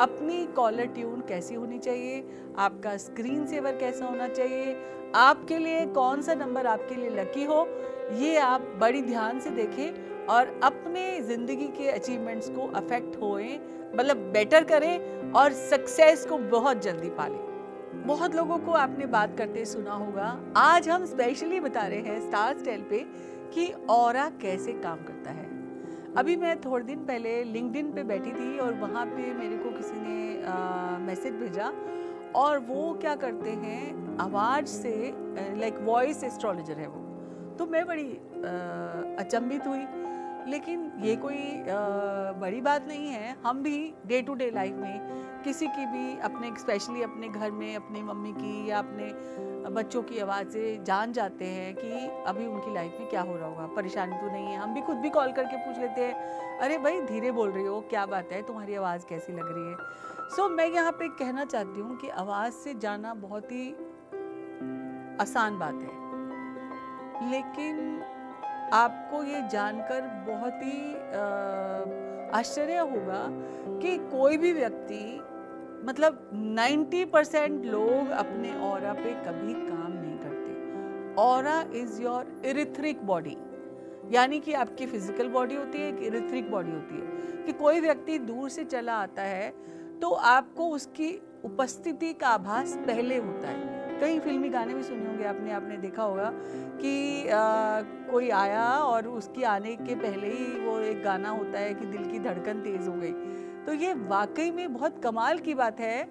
[0.01, 2.23] अपनी कॉलर ट्यून कैसी होनी चाहिए,
[2.57, 4.75] आपका स्क्रीन सेवर कैसा होना चाहिए,
[5.15, 7.67] आपके लिए कौन सा नंबर आपके लिए लकी हो,
[8.13, 13.59] ये आप बड़ी ध्यान से देखें और अपने ज़िंदगी के अचीवमेंट्स को अफेक्ट होए
[13.95, 17.45] मतलब बेटर करें और सक्सेस को बहुत जल्दी पालें।
[17.97, 22.57] बहुत लोगों को आपने बात करते सुना होगा, आज हम स्पेशली बता रहे हैं स्टार
[22.57, 23.05] स्टाइल पे
[23.53, 25.46] कि और कैसे काम करता है।
[26.17, 29.99] अभी मैं थोड़े दिन पहले लिंकडिन पे बैठी थी और वहाँ पे मेरे को किसी
[29.99, 30.15] ने
[31.05, 31.67] मैसेज भेजा
[32.35, 34.93] और वो क्या करते हैं, आवाज़ से
[35.59, 37.01] लाइक वॉइस एस्ट्रोलॉजर है वो।
[37.57, 38.09] तो मैं बड़ी
[39.19, 39.85] अचंभित हुई।
[40.47, 41.63] लेकिन ये कोई
[42.41, 46.51] बड़ी बात नहीं है। हम भी डे टू डे लाइफ में किसी की भी अपने
[46.59, 49.11] स्पेशली अपने घर में अपनी मम्मी की या अपने
[49.69, 53.47] बच्चों की आवाज़ से जान जाते हैं कि अभी उनकी लाइफ में क्या हो रहा
[53.47, 56.77] होगा। परेशानी तो नहीं है। हम भी खुद भी कॉल करके पूछ लेते हैं अरे
[56.77, 58.41] भाई धीरे बोल रही हो क्या बात है?
[58.41, 59.75] तुम्हारी आवाज़ कैसी लग रही है?
[60.29, 63.69] सो so, मैं यहाँ पे कहना चाहती हूँ कि आवाज़ से जाना बहुत ही
[65.21, 65.95] आसान बात है।
[67.31, 67.77] लेकिन
[68.73, 70.93] आपको ये जानकर बहुत ही
[72.37, 73.25] आश्चर्य होगा
[73.81, 75.03] कि कोई भी व्यक्ति
[75.85, 83.05] मतलब 90 परसेंट लोग अपने और पे कभी काम नहीं करते। और इज़ योर इरिथ्रिक
[83.05, 83.37] बॉडी
[84.11, 88.17] यानी कि आपकी फ़िज़िकल बॉडी होती है, एक इरिथ्रिक बॉडी होती है। कि कोई व्यक्ति
[88.19, 89.49] दूर से चला आता है
[90.01, 91.09] तो आपको उसकी
[91.45, 96.03] उपस्थिति का आभास पहले होता है। कई फिल्मी गाने भी सुने होंगे आपने आपने देखा
[96.03, 96.31] होगा
[96.81, 97.81] कि आ,
[98.11, 102.05] कोई आया और उसकी आने के पहले ही वो एक गाना होता है कि दिल
[102.05, 103.11] की धड़कन तेज हो गई।
[103.65, 106.03] तो ये वाकई में बहुत कमाल की बात है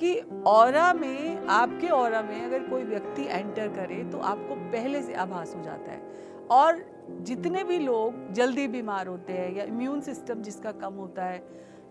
[0.00, 0.14] कि
[0.46, 5.54] और में आपके और में अगर कोई व्यक्ति एंटर करे तो आपको पहले से आभास
[5.56, 6.00] हो जाता है।
[6.50, 6.84] और
[7.22, 11.42] जितने भी लोग जल्दी बीमार होते हैं या इम्यून सिस्टम जिसका कम होता है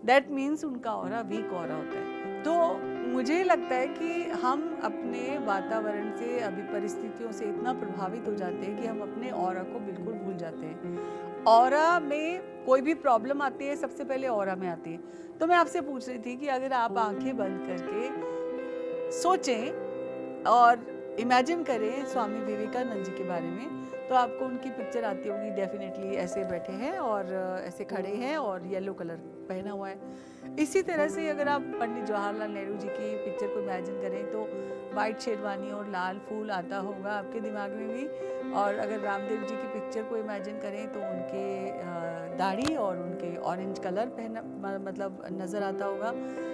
[0.04, 5.38] दैट मीन्स उनका और वीक और होता है। तो मुझे लगता है कि हम अपने
[5.38, 9.78] वातावरण से, अभी परिस्थितियों से इतना प्रभावित हो जाते हैं कि हम अपने और को
[9.78, 14.68] बिल्कुल भूल जाते हैं। और में कोई भी प्रॉब्लम आती है, सबसे पहले और में
[14.68, 15.00] आती है।
[15.40, 18.32] तो मैं आपसे पूछ रही थी कि अगर आप आँखें बंद करके
[19.12, 19.72] सोचें
[20.42, 20.86] और
[21.20, 26.16] इमेजिन करें स्वामी विवेकानंद जी के बारे में तो आपको उनकी पिक्चर आती होगी डेफिनेटली
[26.18, 27.32] ऐसे बैठे हैं और
[27.66, 29.16] ऐसे खड़े हैं और येलो कलर
[29.48, 33.60] पहना हुआ है। इसी तरह से अगर आप पंडित जवाहरलाल नेहरू जी की पिक्चर को
[33.60, 34.46] इमेजिन करें तो
[34.94, 39.56] वाइट शेरवानी और लाल फूल आता होगा आपके दिमाग में भी। और अगर रामदेव जी
[39.56, 44.42] की पिक्चर को इमेजिन करें तो उनके दाढ़ी और उनके ऑरेंज कलर पहना
[44.80, 46.12] मतलब नज़र आता होगा।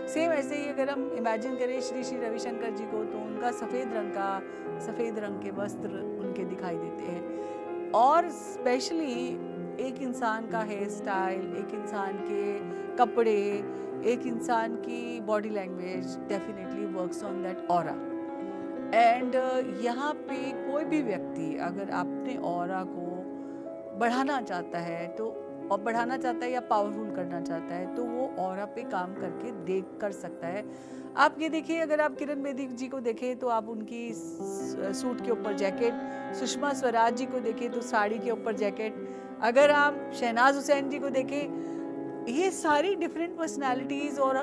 [0.08, 3.94] सेम ऐसे ही अगर हम इमेजिन करें श्री श्री रविशंकर जी को तो उनका सफ़ेद
[3.94, 4.30] रंग का
[4.86, 7.27] सफ़ेद रंग के वस्त्र उनके दिखाई देते हैं।
[7.94, 9.28] और स्पेशली
[9.86, 12.58] एक इंसान का हेयर स्टाइल एक इंसान के
[12.96, 13.40] कपड़े,
[14.12, 17.88] एक इंसान की body language definitely works on that और
[18.94, 19.34] एंड
[19.84, 26.16] यहाँ पे कोई भी व्यक्ति अगर अपने और को बढ़ाना चाहता है तो और बढ़ाना
[26.16, 30.12] चाहता है या पावरफुल करना चाहता है तो वो और पे काम करके देख, कर
[30.12, 30.64] सकता है।
[31.16, 35.30] आप ये देखिए, अगर आप किरण बेदी जी को देखें तो आप उनकी सूट के
[35.30, 35.94] ऊपर जैकेट,
[36.36, 39.06] सुषमा स्वराज जी को देखें तो साड़ी के ऊपर जैकेट।
[39.42, 44.36] अगर आप शहनाज हुसैन जी को देखें, ये सारी डिफरेंट पर्सनालिटीज़ और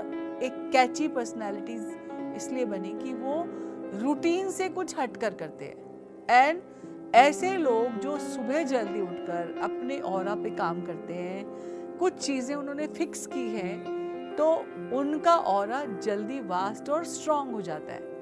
[0.44, 1.88] एक कैची पर्सनालिटीज़
[2.36, 3.44] इसलिए बनी कि वो
[4.02, 5.78] रूटीन से कुछ हटकर करते हैं।
[6.30, 6.62] एंड
[7.15, 12.88] ऐसे लोग जो सुबह जल्दी उठकर अपने और पे काम करते हैं कुछ चीज़ें उन्होंने
[12.88, 14.47] फिक्स की हैं तो
[14.93, 18.13] उनका और जल्दी वास्ट और स्ट्रांग हो जाता है।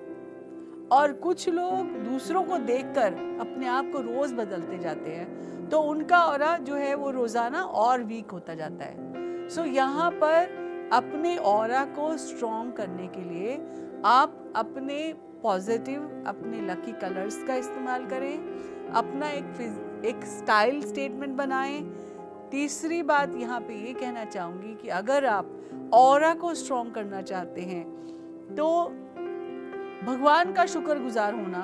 [0.92, 6.24] और कुछ लोग दूसरों को देखकर अपने आप को रोज़ बदलते जाते हैं तो उनका
[6.24, 11.36] और जो है वो रोज़ाना और वीक होता जाता है। सो so, यहाँ पर अपने
[11.38, 13.60] और को स्ट्रॉन्ग करने के लिए
[14.06, 21.82] आप अपने पॉजिटिव अपने लकी कलर्स का इस्तेमाल करें। अपना एक एक स्टाइल स्टेटमेंट बनाएँ।
[22.52, 27.62] तीसरी बात यहाँ पे ये कहना चाहूँगी कि अगर आप और को स्ट्रॉन्ग करना चाहते
[27.62, 27.86] हैं
[28.56, 28.68] तो
[30.06, 31.60] भगवान का शुक्रगुजार होना,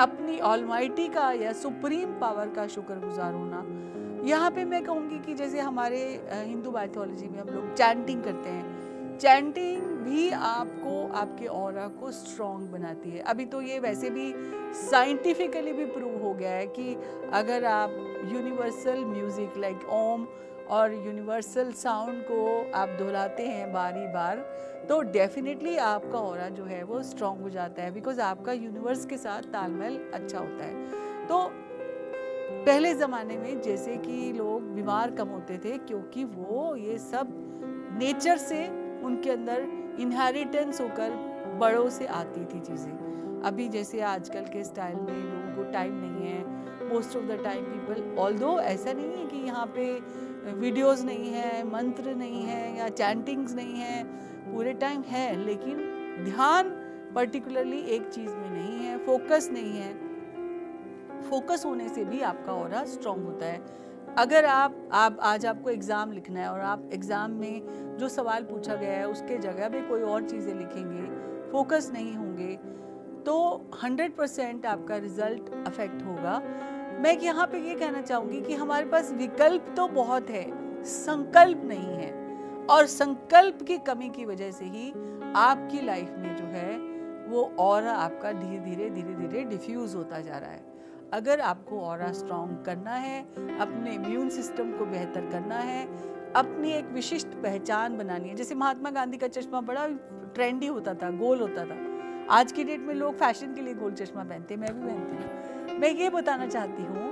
[0.00, 3.64] अपनी ऑलमाइटी का या सुप्रीम पावर का शुक्रगुजार होना।
[4.28, 5.98] यहाँ पे मैं कहूँगी कि जैसे हमारे
[6.32, 8.81] हिंदू बायोलॉजी में हम लोग चैंटिंग करते हैं।
[9.22, 14.32] चैंटिंग भी आपको, आपके और को स्ट्रॉन्ग बनाती है। अभी तो ये वैसे भी
[14.74, 16.94] साइंटिफिकली भी प्रूव हो गया है कि
[17.32, 17.90] अगर आप
[18.32, 20.26] यूनिवर्सल म्यूज़िक लाइक ओम
[20.70, 24.44] और यूनिवर्सल साउंड को आप दोहराते हैं बारी बार
[24.88, 29.16] तो डेफिनेटली आपका और जो है वो स्ट्रॉन्ग हो जाता है बिकॉज़ आपका यूनिवर्स के
[29.18, 31.44] साथ तालमेल अच्छा होता है। तो
[32.66, 37.34] पहले ज़माने में जैसे कि लोग बीमार कम होते थे क्योंकि वो ये सब
[37.98, 39.68] नेचर से उनके अंदर
[40.00, 41.10] इनहेरिटेंस होकर
[41.60, 46.26] बड़ों से आती थी चीज़ें। अभी जैसे आजकल के स्टाइल में लोगों को टाइम नहीं
[46.26, 49.92] है। Most of the time people all ऐसा नहीं है कि यहाँ पे
[50.52, 54.04] वीडियोस नहीं है, मंत्र नहीं है या चैंटिंग्स नहीं है,
[54.52, 55.76] पूरे टाइम है, लेकिन
[56.24, 56.68] ध्यान
[57.14, 59.92] पर्टिकुलरली एक चीज़ में नहीं है फोकस नहीं है।
[61.22, 63.60] फोकस होने से भी आपका और स्ट्रांग होता है।
[64.18, 68.74] अगर आप आप, आज आपको एग्ज़ाम लिखना है और आप एग्ज़ाम में जो सवाल पूछा
[68.74, 72.56] गया है, उसके जगह पे कोई और चीज़ें लिखेंगे फोकस नहीं होंगे
[73.24, 73.36] तो
[73.74, 76.38] 100 परसेंट आपका रिज़ल्ट अफेक्ट होगा।
[77.00, 80.44] मैं यहाँ पे ये कहना चाहूँगी कि हमारे पास विकल्प तो बहुत है,
[80.84, 82.10] संकल्प नहीं है।
[82.66, 84.90] और संकल्प की कमी की वजह से ही
[85.36, 86.76] आपकी लाइफ में जो है,
[87.28, 90.71] वो और आपका धीरे धीरे धीरे धीरे डिफ्यूज होता जा रहा है।
[91.12, 93.20] अगर आपको और स्ट्रॉन्ग करना है,
[93.58, 95.84] अपने इम्यून सिस्टम को बेहतर करना है,
[96.36, 99.86] अपनी एक विशिष्ट पहचान बनानी है, जैसे महात्मा गांधी का चश्मा बड़ा
[100.34, 101.76] ट्रेंडी होता था, गोल होता था।
[102.30, 105.16] आज की डेट में लोग फ़ैशन के लिए गोल चश्मा पहनते हैं, मैं भी पहनती
[105.16, 107.10] हूँ। मैं ये बताना चाहती हूँ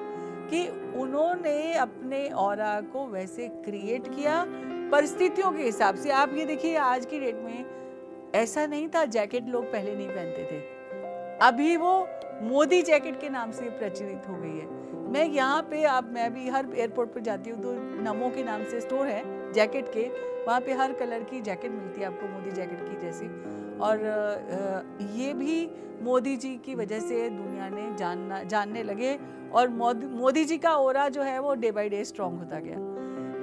[0.48, 0.66] कि
[1.00, 2.58] उन्होंने अपने और
[2.92, 4.44] को वैसे क्रिएट किया
[4.92, 7.64] परिस्थितियों के हिसाब से। आप ये देखिए, आज की डेट में
[8.34, 10.69] ऐसा नहीं था जैकेट लोग पहले नहीं पहनते थे।
[11.42, 11.92] अभी वो
[12.42, 14.66] मोदी जैकेट के नाम से प्रचलित हो गई है।
[15.12, 17.72] मैं यहाँ पे आप, मैं भी हर एयरपोर्ट पर जाती हूँ तो
[18.02, 20.06] नमो के नाम से स्टोर है, जैकेट के।
[20.46, 23.26] वहाँ पे हर कलर की जैकेट मिलती है आपको, मोदी जैकेट की जैसी।
[23.78, 24.04] और
[25.16, 25.70] ये भी
[26.02, 29.18] मोदी जी की वजह से दुनिया ने जानना, जानने लगे
[29.52, 32.88] और मोदी मोदी जी का ओरा जो है वो डे बाई डे स्ट्रॉन्ग होता गया।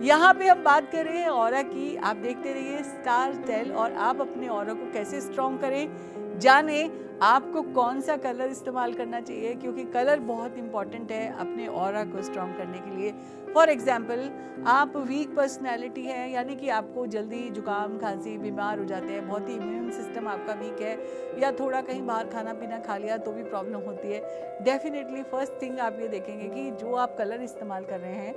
[0.04, 3.94] यहाँ पे हम बात कर रहे हैं और की। आप देखते रहिए स्टार टेल और
[4.08, 6.90] आप अपने और को कैसे स्ट्रॉन्ग करें जाने
[7.24, 12.22] आपको कौन सा कलर इस्तेमाल करना चाहिए, क्योंकि कलर बहुत इंपॉर्टेंट है अपने और को
[12.24, 13.12] स्ट्रॉन्ग करने के लिए।
[13.54, 14.30] फॉर एग्ज़ाम्पल
[14.68, 19.50] आप वीक पर्सनैलिटी है, यानी कि आपको जल्दी जुकाम, खांसी, बीमार हो जाते हैं, बहुत
[19.50, 20.98] ही इम्यून सिस्टम आपका वीक है,
[21.42, 25.62] या थोड़ा कहीं बाहर खाना पीना खा लिया तो भी प्रॉब्लम होती है। डेफिनेटली फ़र्स्ट
[25.62, 28.36] थिंग आप ये देखेंगे कि जो आप कलर इस्तेमाल कर रहे हैं,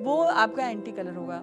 [0.00, 1.42] वो आपका एंटी कलर होगा।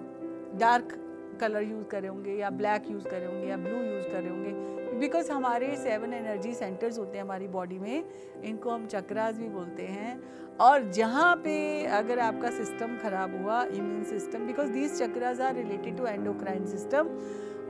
[0.56, 0.98] डार्क
[1.38, 5.30] कलर यूज़ कर होंगे या ब्लैक यूज़ कर होंगे या ब्लू यूज़ कर होंगे बिकॉज़
[5.32, 8.04] हमारे सेवन एनर्जी सेंटर्स होते हैं हमारी बॉडी में,
[8.44, 10.20] इनको हम चक्रास भी बोलते हैं।
[10.60, 15.96] और जहाँ पे अगर आपका सिस्टम खराब हुआ immune system because these chakras are related
[15.98, 17.08] to endocrine system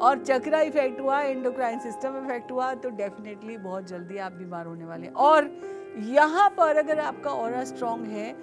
[0.02, 4.84] और चक्रा इफ़ेक्ट हुआ एंडोक्राइन सिस्टम इफ़ेक्ट हुआ तो डेफिनेटली बहुत जल्दी आप बीमार होने
[4.84, 5.50] वाले और
[6.08, 8.34] यहाँ पर अगर आपका और स्ट्रॉन्ग है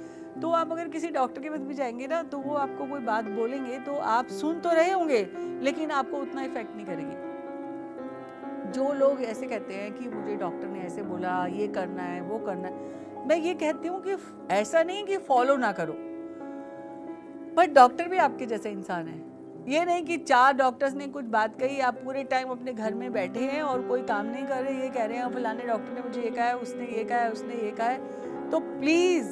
[0.41, 3.25] तो आप अगर किसी डॉक्टर के पास भी जाएँगे ना तो वो आपको कोई बात
[3.31, 5.27] बोलेंगे तो आप सुन तो रहे होंगे,
[5.61, 7.25] लेकिन आपको उतना इफ़ेक्ट नहीं करेगी।
[8.71, 12.39] जो लोग ऐसे कहते हैं कि मुझे डॉक्टर ने ऐसे बोला, ये करना है, वो
[12.39, 14.15] करना है, मैं ये कहती हूँ कि
[14.53, 15.93] ऐसा नहीं कि फॉलो ना करो।
[17.55, 19.25] पर डॉक्टर भी आपके जैसे इंसान है।
[19.67, 23.11] ये नहीं कि चार डॉक्टर्स ने कुछ बात कही, आप पूरे टाइम अपने घर में
[23.13, 26.01] बैठे हैं और कोई काम नहीं कर रहे, ये कह रहे हैं फलाने डॉक्टर ने
[26.01, 29.25] मुझे ये कहा है, उसने ये कहा है, उसने ये कहा है। तो प्लीज़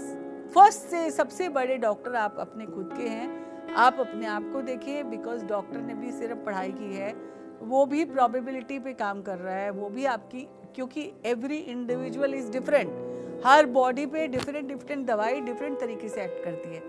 [0.53, 5.03] फ़र्स्ट से सबसे बड़े डॉक्टर आप अपने खुद के हैं। आप अपने आप को देखिए
[5.03, 7.13] बिकॉज़ डॉक्टर ने भी सिर्फ़ पढ़ाई की है।
[7.61, 12.51] वो भी प्रोबेबिलिटी पे काम कर रहा है। वो भी आपकी, क्योंकि एवरी इंडिविजुअल इज़
[12.51, 16.83] डिफरेंट हर बॉडी पे डिफरेंट डिफरेंट दवाई डिफरेंट तरीके से एक्ट करती है।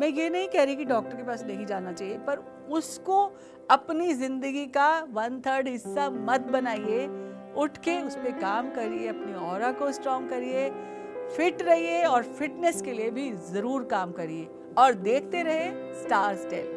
[0.00, 2.38] मैं ये नहीं कह रही कि डॉक्टर के पास नहीं जाना चाहिए, पर
[2.70, 3.22] उसको
[3.70, 7.06] अपनी ज़िंदगी का वन थर्ड हिस्सा मत बनाइए।
[7.56, 10.68] उठ के उस पर काम करिए, अपने और को स्ट्रॉन्ग करिए।
[11.36, 14.48] फिट रहिए और फिटनेस के लिए भी ज़रूर काम करिए
[14.78, 15.70] और देखते रहे
[16.02, 16.72] star stel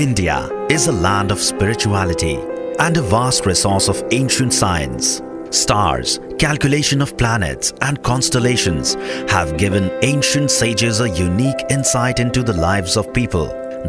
[0.00, 0.36] India
[0.70, 2.36] is a land of spirituality
[2.84, 5.10] and a vast resource of ancient science.
[5.50, 8.94] Stars, calculation of planets, and constellations
[9.28, 13.46] have given ancient sages a unique insight into the lives of people.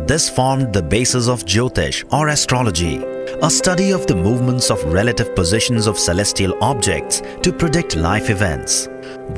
[0.08, 2.98] This formed the basis of Jyotish or astrology,
[3.44, 8.88] a study of the movements of relative positions of celestial objects to predict life events.